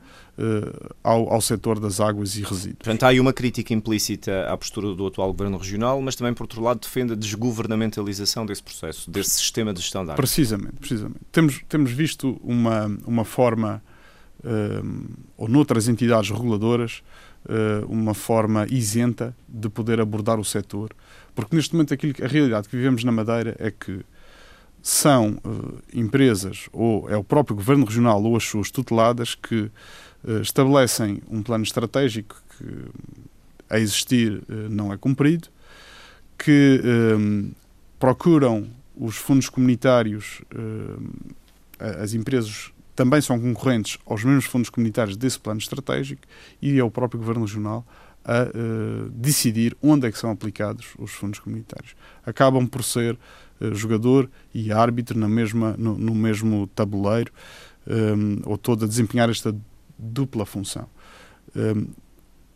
[1.03, 2.77] ao, ao setor das águas e resíduos.
[2.77, 6.43] Portanto, há aí uma crítica implícita à postura do atual Governo Regional, mas também, por
[6.43, 10.21] outro lado, defende a desgovernamentalização desse processo, desse sistema de gestão da água.
[10.21, 11.19] Precisamente, precisamente.
[11.31, 13.83] Temos, temos visto uma, uma forma,
[14.43, 17.03] uh, ou noutras entidades reguladoras,
[17.45, 20.91] uh, uma forma isenta de poder abordar o setor,
[21.35, 24.01] porque neste momento aquilo, a realidade que vivemos na Madeira é que
[24.81, 29.69] são uh, empresas, ou é o próprio Governo Regional ou as suas tuteladas, que
[30.41, 32.65] estabelecem um plano estratégico que,
[33.69, 35.47] a existir, uh, não é cumprido,
[36.37, 36.81] que
[37.17, 37.51] um,
[37.99, 40.41] procuram os fundos comunitários,
[41.79, 46.21] as empresas também são concorrentes aos mesmos fundos comunitários desse plano estratégico
[46.61, 47.85] e é o próprio Governo Regional
[48.25, 48.47] a
[49.11, 51.95] decidir onde é que são aplicados os fundos comunitários.
[52.25, 53.17] Acabam por ser
[53.61, 57.31] eh, jogador e árbitro na mesma, no, no mesmo tabuleiro,
[57.87, 59.55] um, ehm, ou todo a desempenhar esta
[60.01, 60.87] dupla função.
[61.55, 61.87] Um,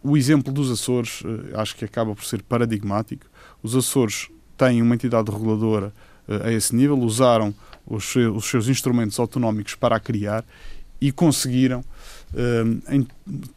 [0.04, 3.26] o exemplo dos Açores uh, acho que acaba por ser paradigmático.
[3.62, 5.94] Os Açores têm uma entidade reguladora
[6.28, 7.54] uh, a esse nível, usaram
[7.86, 10.44] os, os seus instrumentos autonómicos para a criar
[11.00, 13.08] e conseguiram uh,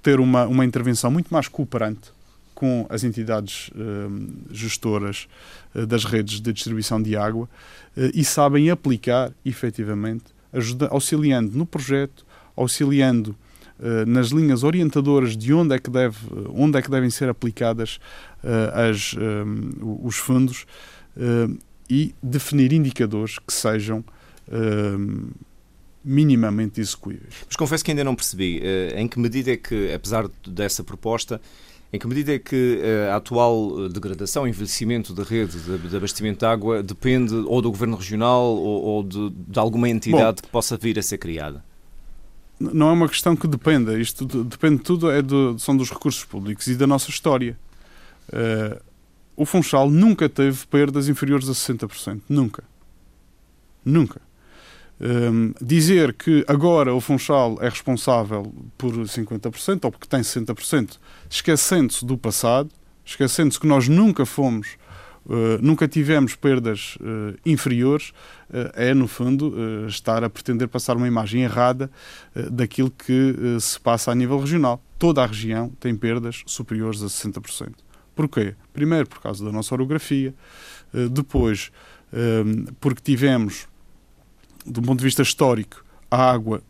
[0.03, 2.13] ter uma, uma intervenção muito mais cooperante
[2.55, 5.29] com as entidades uh, gestoras
[5.75, 7.49] uh, das redes de distribuição de água
[8.15, 12.25] e sabem aplicar efetivamente, ajuda, auxiliando no projeto,
[12.57, 13.35] auxiliando
[14.07, 16.19] nas linhas orientadoras de onde é que, deve,
[16.53, 18.01] onde é que devem ser aplicadas
[18.73, 20.67] as, um, os fundos
[21.89, 24.05] e definir indicadores que sejam
[26.05, 27.35] minimamente execuíveis.
[27.47, 28.63] Mas confesso que ainda não percebi
[28.97, 31.41] em que medida é que, apesar dessa proposta,
[31.93, 36.83] em que medida é que a atual degradação, envelhecimento da rede de, abastecimento de água
[36.83, 40.99] depende ou do Governo Regional ou, ou de, de, alguma entidade Bom, que possa vir
[40.99, 41.65] a ser criada?
[42.59, 43.99] Não é uma questão que dependa.
[43.99, 47.57] Isto depende tudo é do, são dos recursos públicos e da nossa história.
[48.29, 48.83] Uh,
[49.37, 52.23] o Funchal nunca teve perdas inferiores a 60%.
[52.29, 52.65] Nunca.
[53.85, 54.21] Nunca.
[55.01, 60.99] Um, dizer que agora o Funchal é responsável por 50% ou porque tem 60%,
[61.31, 62.69] esquecendo-se do passado,
[63.05, 64.77] esquecendo-se que nós nunca fomos,
[65.29, 68.11] uh, nunca tivemos perdas uh, inferiores,
[68.51, 69.55] uh, é, no fundo,
[69.87, 71.91] estar a pretender passar uma imagem errada
[72.51, 74.83] daquilo que se passa a nível regional.
[74.99, 77.73] Toda a região tem perdas superiores a 60%.
[78.15, 78.55] Porquê?
[78.73, 80.35] Primeiro, por causa da nossa orografia,
[81.13, 81.71] depois,
[82.81, 83.69] porque tivemos
[84.69, 86.63] do ponto de vista histórico, a água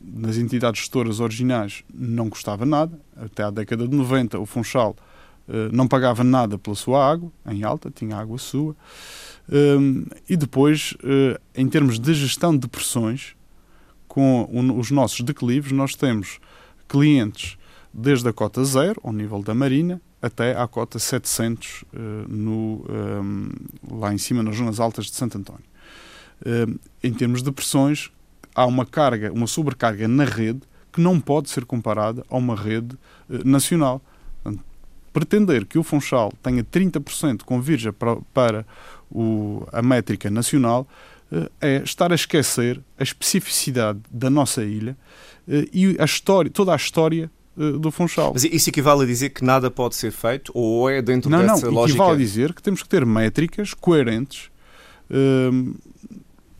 [0.00, 2.98] nas entidades gestoras originais não custava nada.
[3.16, 4.94] Até à década de 90, o Funchal
[5.72, 8.74] não pagava nada pela sua água, em alta, tinha água sua.
[9.48, 13.36] Um, e depois, uh, em termos de gestão de pressões,
[14.08, 16.40] com os nossos declives, nós temos
[16.88, 17.56] clientes
[17.94, 21.96] desde a cota zero, ao nível da Marina, até à cota 700, uh,
[22.28, 23.48] no, um,
[23.88, 25.76] lá em cima, nas zonas altas de Santo António.
[26.44, 26.66] Eh,
[27.02, 28.10] em termos de pressões,
[28.54, 30.60] há uma carga, uma sobrecarga na rede
[30.92, 32.96] que não pode ser comparada a uma rede
[33.30, 34.02] eh, nacional.
[35.18, 38.66] Pretender que o Funchal tenha 30% convirja para, para
[39.10, 40.86] o, a métrica nacional
[41.32, 44.96] eh, é estar a esquecer a especificidade da nossa ilha
[45.72, 48.32] e a história, toda a história do Funchal.
[48.34, 51.66] Mas isso equivale a dizer que nada pode ser feito ou é dentro não, dessa
[51.66, 51.96] não, lógica?
[51.98, 54.50] equivale a dizer que temos que ter métricas coerentes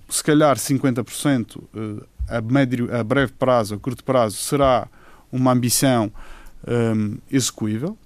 [0.09, 4.89] se calhar 50% eh, a, médio, a breve prazo, a curto prazo, será
[5.31, 6.13] uma ambição
[6.67, 8.06] um, ehm, execuível eh,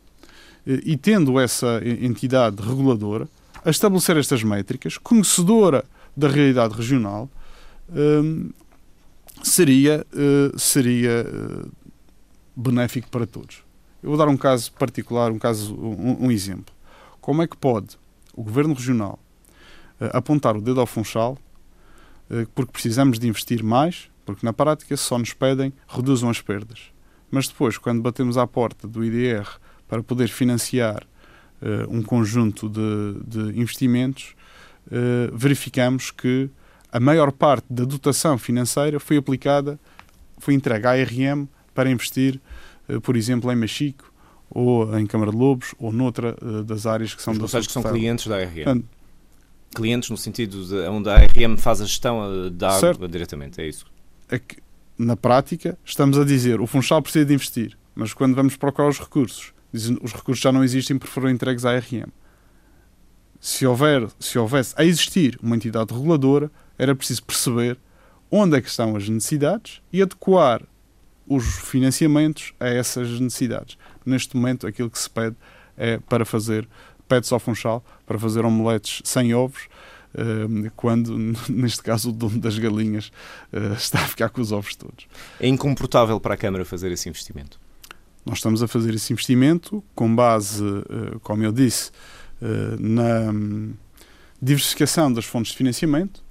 [0.84, 3.28] e tendo essa entidade reguladora
[3.64, 5.84] a estabelecer estas métricas, conhecedora
[6.16, 7.28] da realidade regional,
[7.88, 8.50] um, ehm,
[9.42, 11.70] seria, uh, seria uh,
[12.54, 13.62] benéfico para todos.
[14.02, 16.74] Eu vou dar um caso particular, um caso, um, um exemplo.
[17.20, 17.98] Como é que pode
[18.34, 19.18] o governo regional
[20.00, 21.38] uh, apontar o dedo ao Funchal
[22.30, 26.92] eh, porque precisamos de investir mais, porque na prática só nos pedem reduzam as perdas.
[27.30, 29.58] Mas depois, quando batemos à porta do IDR
[29.90, 31.02] para poder financiar
[31.60, 34.36] uh, um conjunto de, de investimentos,
[34.86, 36.48] uh, verificamos que
[36.92, 39.78] a maior parte da dotação financeira foi aplicada,
[40.38, 42.40] foi entregue à ARM para investir,
[42.88, 44.12] uh, por exemplo, em Machico,
[44.48, 47.32] ou em Câmara de Lobos, ou noutra das áreas que são...
[47.32, 48.82] Os da que são clientes da ARM
[49.72, 53.86] clientes no sentido de onde a ARM faz a gestão da água diretamente, é isso?
[54.28, 54.56] É que,
[54.98, 58.98] na prática, estamos a dizer o Funchal precisa de investir, mas quando vamos procurar os
[58.98, 62.08] recursos, os recursos já não existem porque foram entregues à ARM.
[63.40, 67.78] Se, houver, se houvesse a existir uma entidade reguladora, era preciso perceber
[68.30, 70.62] onde é que estão as necessidades e adequar
[71.26, 73.78] os financiamentos a essas necessidades.
[74.04, 75.36] Neste momento, aquilo que se pede
[75.76, 76.68] é para fazer
[77.10, 79.68] pede-se ao Funchal para fazer omeletes sem ovos,
[80.14, 81.16] eh, quando,
[81.50, 83.10] neste caso, o dono das galinhas
[83.52, 85.08] eh, está a ficar com os ovos todos.
[85.40, 87.58] É incomportável para a Câmara fazer esse investimento?
[88.24, 91.90] Nós estamos a fazer esse investimento com base, eh, como eu disse,
[92.78, 93.74] na hum,
[94.40, 96.24] diversificação das fontes de financiamento,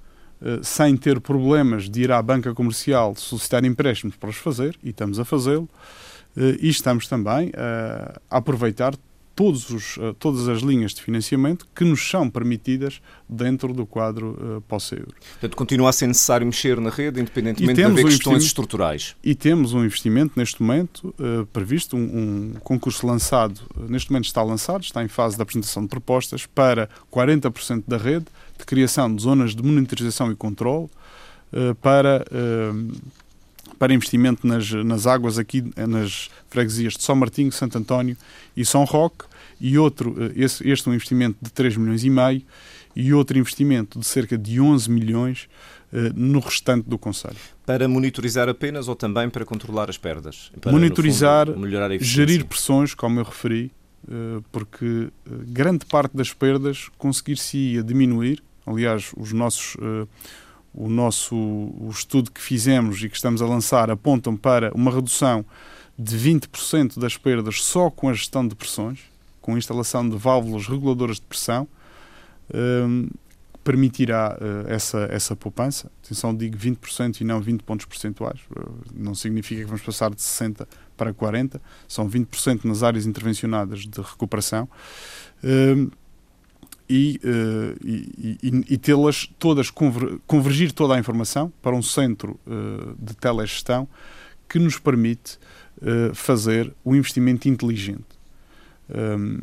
[0.64, 5.20] sem ter problemas de ir à banca comercial solicitar empréstimos para os fazer, e estamos
[5.20, 5.70] a fazê-lo,
[6.36, 8.96] e estamos também a aproveitar
[9.36, 14.38] todos os, eh, todas as linhas de financiamento que nos são permitidas dentro do quadro
[14.58, 15.14] uh, pós-euro.
[15.32, 19.16] Portanto, continua a ser necessário mexer na rede, independentemente de haver um questões estruturais.
[19.24, 24.44] E temos um investimento neste momento uh, previsto, um, um, concurso lançado, neste momento está
[24.44, 28.26] lançado, está em fase de apresentação de propostas para 40% da rede,
[28.58, 30.90] de criação de zonas de monitorização e controle,
[31.54, 32.26] uh, para
[33.80, 38.18] para investimento nas, nas águas aqui nas freguesias de São Martinho, Santo António
[38.56, 39.24] e São Roque,
[39.60, 42.42] e outro, eh, esse, este é um investimento de 3 milhões e meio,
[42.96, 45.48] e outro investimento de cerca de 11 milhões
[45.94, 47.38] uh, no restante do Conselho.
[47.66, 50.52] Para monitorizar apenas ou também para controlar as perdas?
[50.60, 51.68] Para, monitorizar, fundo,
[52.02, 53.72] gerir pressões, como eu referi,
[54.52, 55.10] porque
[55.48, 58.42] grande parte das perdas conseguir-se-ia diminuir.
[58.66, 59.78] Aliás, os nossos
[60.74, 65.46] o nosso o estudo que fizemos e que estamos a lançar apontam para uma redução
[65.98, 69.00] de 20% das perdas só com a gestão de pressões,
[69.42, 71.68] com a instalação de válvulas reguladoras de pressão,
[72.54, 73.10] um,
[73.64, 75.92] permitirá uh, essa, essa poupança.
[76.04, 78.40] Atenção, digo 20% e não 20 pontos percentuais.
[78.50, 83.82] Uh, não significa que vamos passar de 60 para 40, são 20% nas áreas intervencionadas
[83.82, 84.68] de recuperação.
[85.44, 85.92] Uh,
[86.90, 87.20] e,
[87.84, 92.40] e, e, e tê-las todas, conver, convergir toda a informação para um centro
[92.98, 93.88] de telegestão
[94.48, 95.38] que nos permite
[96.14, 98.20] fazer o investimento inteligente.
[98.90, 99.40] Um,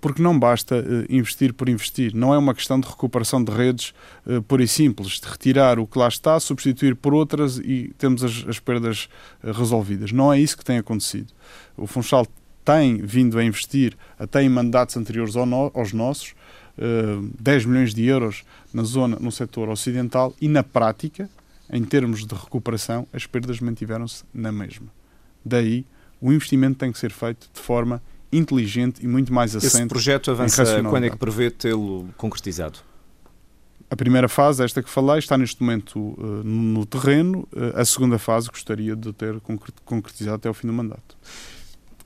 [0.00, 2.14] porque não basta investir por investir.
[2.14, 3.92] Não é uma questão de recuperação de redes
[4.46, 8.44] pura e simples, de retirar o que lá está, substituir por outras e temos as,
[8.46, 9.08] as perdas
[9.42, 10.12] resolvidas.
[10.12, 11.32] Não é isso que tem acontecido.
[11.76, 12.24] O Funchal
[12.64, 16.34] tem vindo a investir, até em mandatos anteriores aos nossos,
[16.78, 21.28] uh, 10 milhões de euros na zona, no setor ocidental e, na prática,
[21.70, 24.86] em termos de recuperação, as perdas mantiveram-se na mesma.
[25.44, 25.84] Daí,
[26.20, 28.02] o investimento tem que ser feito de forma
[28.32, 29.76] inteligente e muito mais assente.
[29.76, 32.78] Esse projeto avança quando é que prevê tê-lo concretizado?
[33.88, 37.48] A primeira fase, esta que falei, está neste momento uh, no terreno.
[37.52, 39.40] Uh, a segunda fase gostaria de ter
[39.84, 41.16] concretizado até o fim do mandato.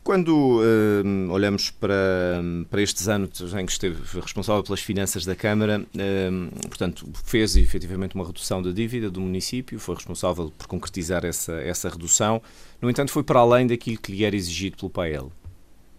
[0.02, 5.80] Quando uh, olhamos para, para estes anos em que esteve responsável pelas finanças da Câmara,
[5.80, 11.52] uh, portanto, fez efetivamente uma redução da dívida do município, foi responsável por concretizar essa,
[11.60, 12.40] essa redução.
[12.80, 15.30] No entanto, foi para além daquilo que lhe era exigido pelo PAEL.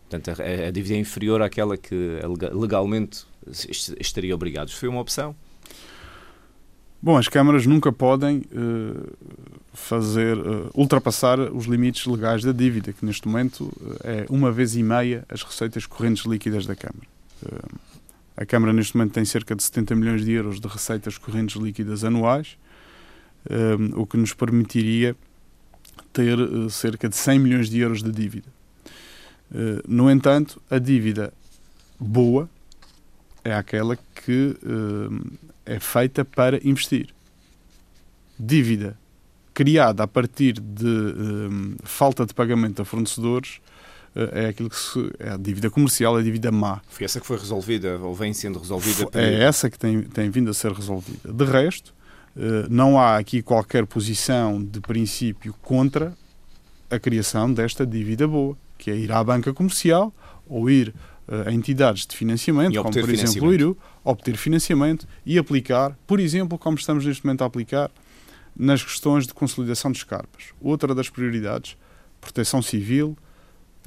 [0.09, 2.19] Portanto, a, a dívida é inferior àquela que
[2.53, 3.25] legalmente
[3.99, 4.69] estaria obrigado.
[4.71, 5.35] Foi uma opção?
[7.03, 9.11] Bom, as câmaras nunca podem uh,
[9.73, 14.75] fazer uh, ultrapassar os limites legais da dívida, que neste momento uh, é uma vez
[14.75, 17.07] e meia as receitas correntes líquidas da Câmara.
[18.37, 22.03] a Câmara neste momento tem cerca de 70 milhões de euros de receitas correntes líquidas
[22.03, 22.55] anuais,
[23.95, 25.15] o que nos permitiria
[26.13, 26.37] ter
[26.69, 28.47] cerca de 100 milhões de euros de dívida.
[29.87, 31.33] No entanto, a dívida
[31.99, 32.47] boa
[33.43, 34.55] é aquela que
[35.75, 37.09] é feita para investir.
[38.39, 38.97] Dívida
[39.53, 43.59] criada a partir de uh, falta de pagamento a fornecedores
[44.33, 46.81] é aquilo que se, é a dívida comercial, a dívida má.
[46.89, 49.07] Foi essa que foi resolvida ou vem sendo resolvida?
[49.07, 49.17] Por...
[49.17, 51.31] É essa que tem, tem vindo a ser resolvida.
[51.31, 51.93] De resto,
[52.69, 56.13] não há aqui qualquer posição de princípio contra
[56.89, 60.11] a criação desta dívida boa que é ir à banca comercial
[60.47, 60.89] ou ir
[61.27, 66.19] uh, a entidades de financiamento, como por exemplo o IRU, obter financiamento e aplicar, por
[66.19, 67.91] exemplo, como estamos neste momento a aplicar,
[68.55, 70.45] nas questões de consolidação de escarpas.
[70.59, 71.77] Outra das prioridades,
[72.19, 73.17] proteção civil,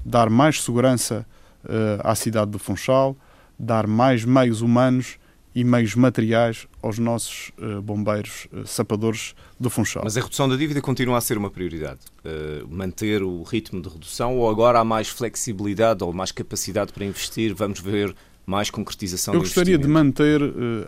[0.04, 1.26] dar mais segurança
[1.64, 1.68] uh,
[2.02, 3.16] à cidade do Funchal,
[3.58, 5.18] dar mais meios humanos
[5.54, 10.02] e meios materiais aos nossos uh, bombeiros uh, sapadores do Funchal.
[10.02, 12.00] Mas a redução da dívida continua a ser uma prioridade?
[12.24, 17.04] Uh, manter o ritmo de redução ou agora há mais flexibilidade ou mais capacidade para
[17.04, 17.54] investir?
[17.54, 18.14] Vamos ver
[18.46, 20.40] mais concretização Eu gostaria de manter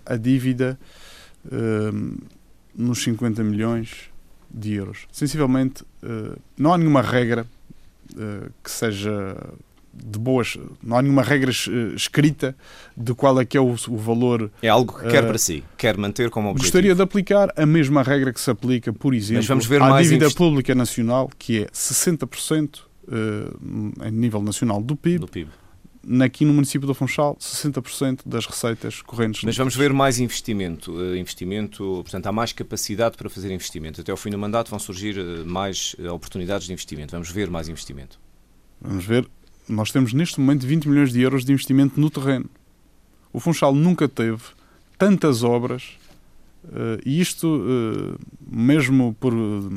[0.05, 0.79] a dívida
[2.75, 4.11] nos 50 milhões
[4.51, 5.07] de euros.
[5.11, 5.85] Sensivelmente,
[6.57, 7.47] não há nenhuma regra
[8.63, 9.37] que seja
[10.05, 11.51] de boas, não há nenhuma regra
[11.95, 12.55] escrita
[12.97, 14.51] de qual é que é o, o valor.
[14.63, 16.67] É algo que quer uh, para si, quer manter como objetivo.
[16.67, 20.37] Gostaria de aplicar a mesma regra que se aplica, por exemplo, à dívida investi...
[20.37, 25.19] pública nacional, que é 60% uh, a nível nacional do PIB.
[25.19, 25.51] Do PIB.
[26.25, 29.43] Aqui no município do Funchal, 60% das receitas correntes.
[29.43, 30.93] Mas vamos ver mais investimento.
[30.93, 34.01] Uh, investimento, portanto, há mais capacidade para fazer investimento.
[34.01, 37.13] Até ao fim do mandato vão surgir mais oportunidades de investimento.
[37.13, 38.21] Vamos ver mais investimento.
[38.81, 39.29] Vamos ver
[39.69, 42.49] nós temos neste momento 20 milhões de euros de investimento no terreno.
[43.33, 44.43] O Funchal nunca teve
[44.97, 45.99] tantas obras
[47.05, 49.71] e isto, uh, mesmo por, uh,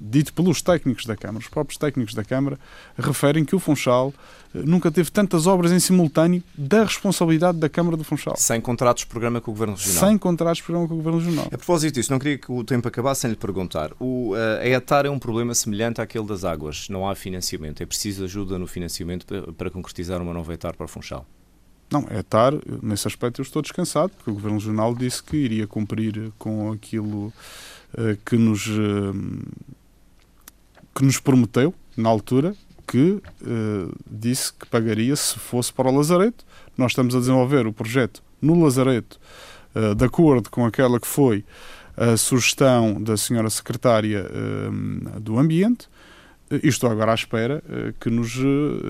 [0.00, 2.58] dito pelos técnicos da Câmara, os próprios técnicos da Câmara
[2.96, 4.14] referem que o Funchal
[4.54, 8.36] nunca teve tantas obras em simultâneo da responsabilidade da Câmara do Funchal.
[8.36, 10.08] Sem contratos de programa com o Governo Regional.
[10.08, 11.46] Sem contratos de programa com o Governo Regional.
[11.46, 13.92] A propósito disso, não queria que o tempo acabasse sem lhe perguntar.
[14.00, 16.88] O, a ETAR é um problema semelhante àquele das águas.
[16.88, 17.82] Não há financiamento.
[17.82, 21.26] É preciso ajuda no financiamento para, para concretizar uma nova ETAR para o Funchal.
[21.90, 25.66] Não, é estar, nesse aspecto eu estou descansado, porque o Governo Regional disse que iria
[25.66, 29.14] cumprir com aquilo uh, que, nos, uh,
[30.94, 32.54] que nos prometeu na altura,
[32.86, 36.44] que uh, disse que pagaria se fosse para o Lazareto.
[36.76, 39.18] Nós estamos a desenvolver o projeto no Lazareto,
[39.96, 41.44] de acordo com aquela que foi
[41.96, 44.24] a sugestão da senhora secretária
[45.20, 45.88] do Ambiente,
[46.50, 47.62] e estou agora à espera
[48.00, 48.32] que nos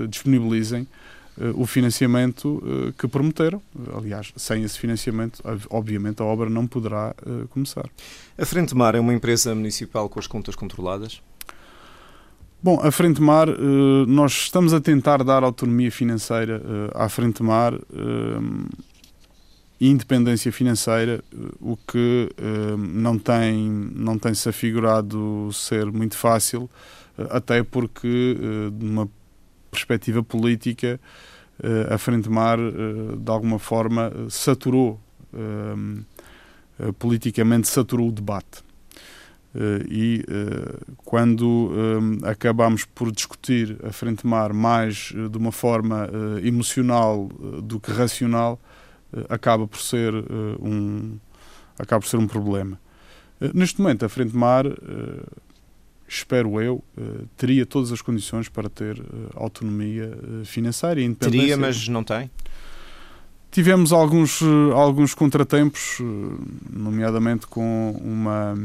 [0.07, 1.08] disponibilizem eh,
[1.55, 3.61] o financiamento eh, que prometeram.
[3.95, 7.89] Aliás, sem esse financiamento, obviamente, a obra não poderá eh, começar.
[8.37, 11.21] A Frente Mar é uma empresa municipal com as contas controladas?
[12.61, 13.47] Bom, a Frente Mar,
[14.05, 16.61] nós estamos a tentar dar autonomia financeira
[16.93, 17.73] à Frente Mar
[19.79, 21.23] independência financeira,
[21.61, 22.29] o que
[22.77, 26.69] não tem não tem se afigurado ser muito fácil,
[27.29, 28.35] até porque
[28.77, 29.09] numa
[29.69, 30.99] perspectiva política
[31.89, 34.99] a Frente Mar de alguma forma saturou
[36.97, 38.63] politicamente saturou o debate.
[39.89, 40.23] E
[40.97, 46.07] quando uh, acabamos por discutir a frente mar mais de uma forma
[46.43, 47.27] emocional
[47.63, 48.59] do que racional,
[49.27, 50.13] acaba por ser
[50.61, 51.17] um
[51.79, 52.79] acaba por ser um problema.
[53.53, 54.65] neste momento, a frente mar,
[56.09, 56.83] espero eu,
[57.37, 59.01] teria todas as condições para ter
[59.35, 61.39] autonomia financeira e independência.
[61.39, 62.29] Teria, mas não tem?
[63.51, 64.41] Tivemos alguns,
[64.73, 65.99] alguns contratempos,
[66.69, 68.55] nomeadamente com uma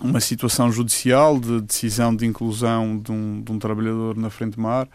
[0.00, 4.88] uma situação judicial de decisão de inclusão de um, de um trabalhador na frente mar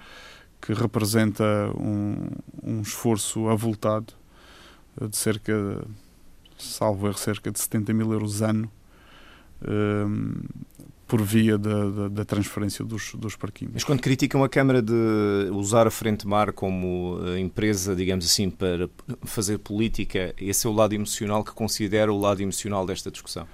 [0.61, 1.43] que representa
[1.75, 2.27] um,
[2.61, 4.13] um esforço avultado
[5.09, 5.83] de cerca,
[6.57, 8.71] salvo erro, cerca de 70 mil euros ano
[9.67, 10.33] um,
[11.11, 13.73] por via da, da, da, transferência dos, dos parquinhos.
[13.73, 14.93] Mas quando criticam a Câmara de
[15.51, 18.89] usar a Frente Mar como eh, empresa, digamos assim, para
[19.23, 23.45] fazer política, esse é o lado emocional que considera o lado emocional desta discussão?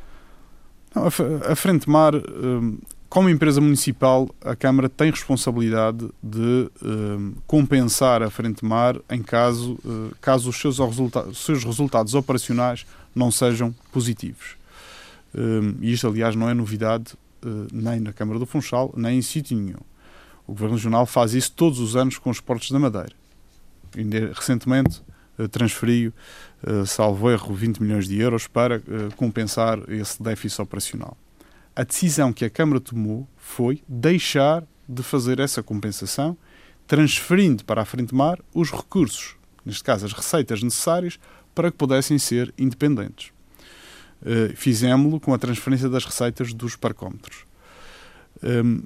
[0.94, 2.78] a Frente Mar, hum,
[3.10, 9.80] como empresa municipal, a Câmara tem responsabilidade de hum, compensar a Frente Mar em caso,
[9.84, 12.86] hum, caso os seus, resulta seus resultados operacionais
[13.16, 14.56] não sejam positivos.
[15.82, 17.14] E isto, aliás, não é novidade
[17.72, 19.80] nem na Câmara do Funchal, nem em sítio nenhum.
[20.46, 23.14] O Governo Regional faz isso todos os anos com os portos da Madeira.
[24.34, 25.02] Recentemente
[25.52, 26.14] transferiu
[26.64, 28.82] eh, salvo erro, 20 milhões de euros para eh,
[29.16, 31.16] compensar esse déficit operacional.
[31.76, 36.36] A decisão que a Câmara tomou foi deixar de fazer essa compensação,
[36.88, 41.20] transferindo para a Frente Mar os recursos, neste caso as receitas necessárias,
[41.54, 43.32] para que pudessem ser independentes.
[44.22, 47.46] Uh, Fizemos-lo com a transferência das receitas dos parcómetros.
[48.44, 48.84] Um, ehm,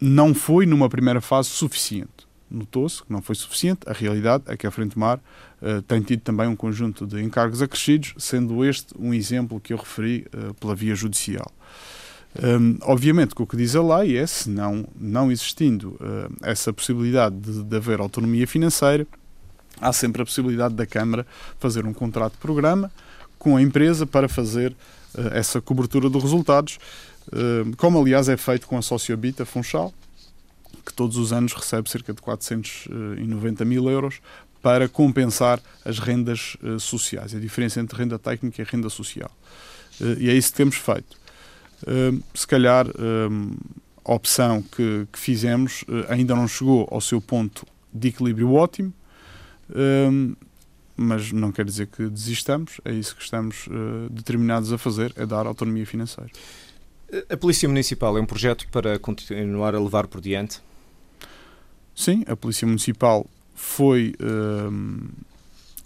[0.00, 3.80] não foi, numa primeira fase, suficiente notou-se que não foi suficiente.
[3.86, 5.20] A realidade é que a Frente Mar
[5.60, 9.76] uh, tem tido também um conjunto de encargos acrescidos, sendo este um exemplo que eu
[9.76, 11.50] referi uh, pela via judicial.
[12.42, 16.72] Um, obviamente que o que diz a lei é, se não, não existindo uh, essa
[16.72, 19.06] possibilidade de, de, haver autonomia financeira,
[19.80, 21.26] há sempre a possibilidade da Câmara
[21.58, 22.92] fazer um contrato de programa
[23.38, 24.74] com a empresa para fazer
[25.32, 26.78] essa cobertura dos resultados,
[27.76, 29.92] como aliás é feito com a Sociobita Funchal,
[30.84, 34.20] que todos os anos recebe cerca de 490 mil euros
[34.62, 39.30] para compensar as rendas sociais, a diferença entre renda técnica e renda social.
[40.18, 41.16] E é isso que temos feito.
[42.34, 42.86] Se calhar
[44.04, 48.92] a opção que, que fizemos ainda não chegou ao seu ponto de equilíbrio ótimo,
[50.98, 53.68] mas não quer dizer que desistamos, é isso que estamos
[54.10, 56.30] determinados a fazer, é dar autonomia financeira.
[57.30, 60.60] A Polícia Municipal é um projeto para continuar a levar por diante?
[61.94, 65.08] Sim, a Polícia Municipal foi uh,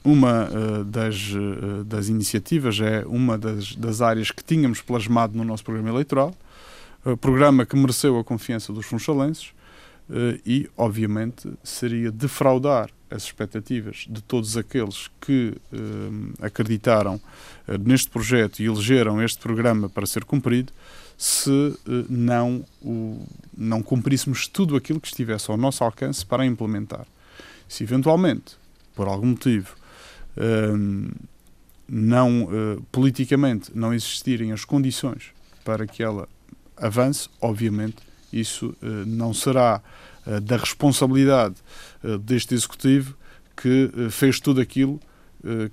[0.04, 5.44] uma uh, das, uh, das iniciativas, é uma das, das áreas que tínhamos plasmado no
[5.44, 6.34] nosso programa eleitoral,
[7.20, 9.52] programa que mereceu a confiança dos funchalenses
[10.44, 15.54] e, obviamente, seria defraudar as expectativas de todos aqueles que
[16.40, 17.20] acreditaram
[17.80, 20.72] neste projeto e elegeram este programa para ser cumprido
[21.16, 21.76] se
[22.08, 23.24] não, o,
[23.56, 27.06] não cumpríssemos tudo aquilo que estivesse ao nosso alcance para implementar.
[27.68, 28.56] Se eventualmente,
[28.94, 29.76] por algum motivo,
[31.88, 32.48] não,
[32.90, 35.30] politicamente não existirem as condições
[35.64, 36.28] para que ela
[36.76, 37.96] avance, obviamente
[38.32, 38.74] isso
[39.06, 39.82] não será
[40.42, 41.56] da responsabilidade
[42.20, 43.16] deste Executivo
[43.56, 45.00] que fez tudo aquilo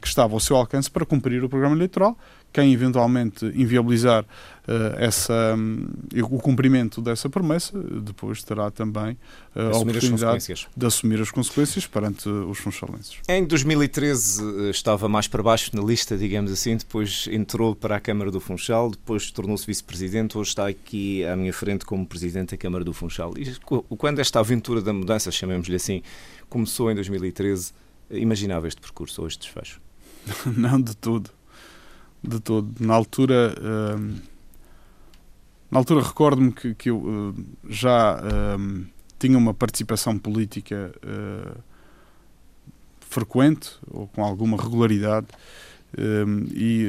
[0.02, 2.18] que estava ao seu alcance para cumprir o programa eleitoral
[2.52, 5.88] quem eventualmente inviabilizar uh, essa, um,
[6.24, 9.18] o cumprimento dessa promessa, depois terá também
[9.56, 13.18] uh, a oportunidade de assumir as consequências perante os funchalenses.
[13.28, 18.00] Em 2013 eh, estava mais para baixo na lista, digamos assim, depois entrou para a
[18.00, 22.58] Câmara do Funchal, depois tornou-se vice-presidente, hoje está aqui à minha frente como presidente da
[22.58, 23.34] Câmara do Funchal.
[23.38, 23.54] E
[23.96, 26.02] quando esta aventura da mudança, chamemos-lhe assim,
[26.50, 27.74] começou em 2013,
[28.12, 29.82] imaginava este percurso ou este desfecho?
[30.46, 31.32] Não, de tudo
[32.24, 32.70] de todo.
[32.80, 34.16] Na altura, uh,
[35.72, 37.36] na altura recordo-me que, que eu uh,
[37.68, 38.86] já uh,
[39.18, 41.58] tinha uma participação política eh,
[43.02, 45.28] frequente ou com alguma regularidade
[46.54, 46.88] e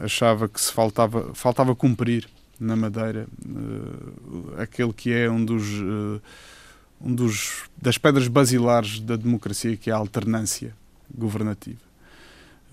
[0.00, 3.28] achava que se faltava, faltava cumprir na Madeira
[4.58, 5.62] aquele que é um dos,
[7.00, 10.74] um dos das pedras basilares da democracia, que é a alternância
[11.14, 11.90] governativa.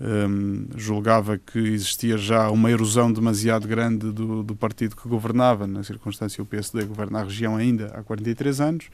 [0.00, 5.82] Um, julgava que existia já uma erosão demasiado grande do, do, partido que governava, na
[5.82, 8.90] circunstância o PSD governa a região ainda há 43 anos,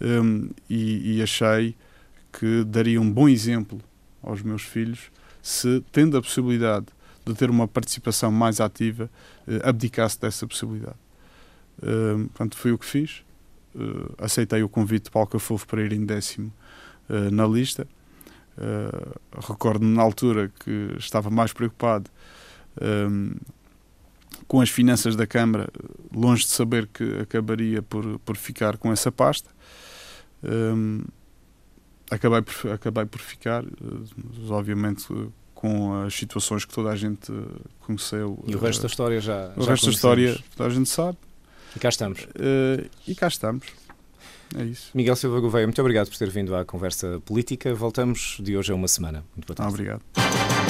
[0.00, 1.74] um, e, e, achei
[2.32, 3.80] que daria um bom exemplo
[4.22, 5.10] aos meus filhos
[5.42, 6.86] se, tendo a possibilidade
[7.24, 9.10] de ter uma participação mais ativa,
[9.48, 10.96] uh, abdicasse dessa possibilidade.
[11.82, 13.25] Um, portanto, foi o que fiz.
[13.76, 16.50] Uh, aceitei o convite de Paulo Cafofo para ir em décimo
[17.10, 17.86] uh, na lista
[18.56, 22.10] Uh, Recordo-me na altura que estava mais preocupado
[22.80, 23.36] um, ehm,
[24.48, 25.68] com as finanças da Câmara,
[26.14, 29.50] longe de saber que acabaria por, por ficar com essa pasta.
[30.42, 31.04] Um, ehm,
[32.10, 33.62] acabei, por, acabei por ficar,
[34.48, 35.06] obviamente
[35.54, 37.30] com as situações que toda a gente
[37.80, 38.42] conheceu.
[38.46, 39.52] E o resto da história já.
[39.54, 41.18] O já resto da história toda a gente sabe.
[41.76, 42.22] E cá estamos.
[42.24, 43.66] Uh, e cá estamos.
[44.56, 44.90] É isso.
[44.94, 47.74] Miguel Silva Gouveia, muito obrigado por ter vindo à conversa política.
[47.74, 49.24] Voltamos de hoje a uma semana.
[49.36, 49.74] Muito boa tarde.
[49.74, 50.65] Obrigado.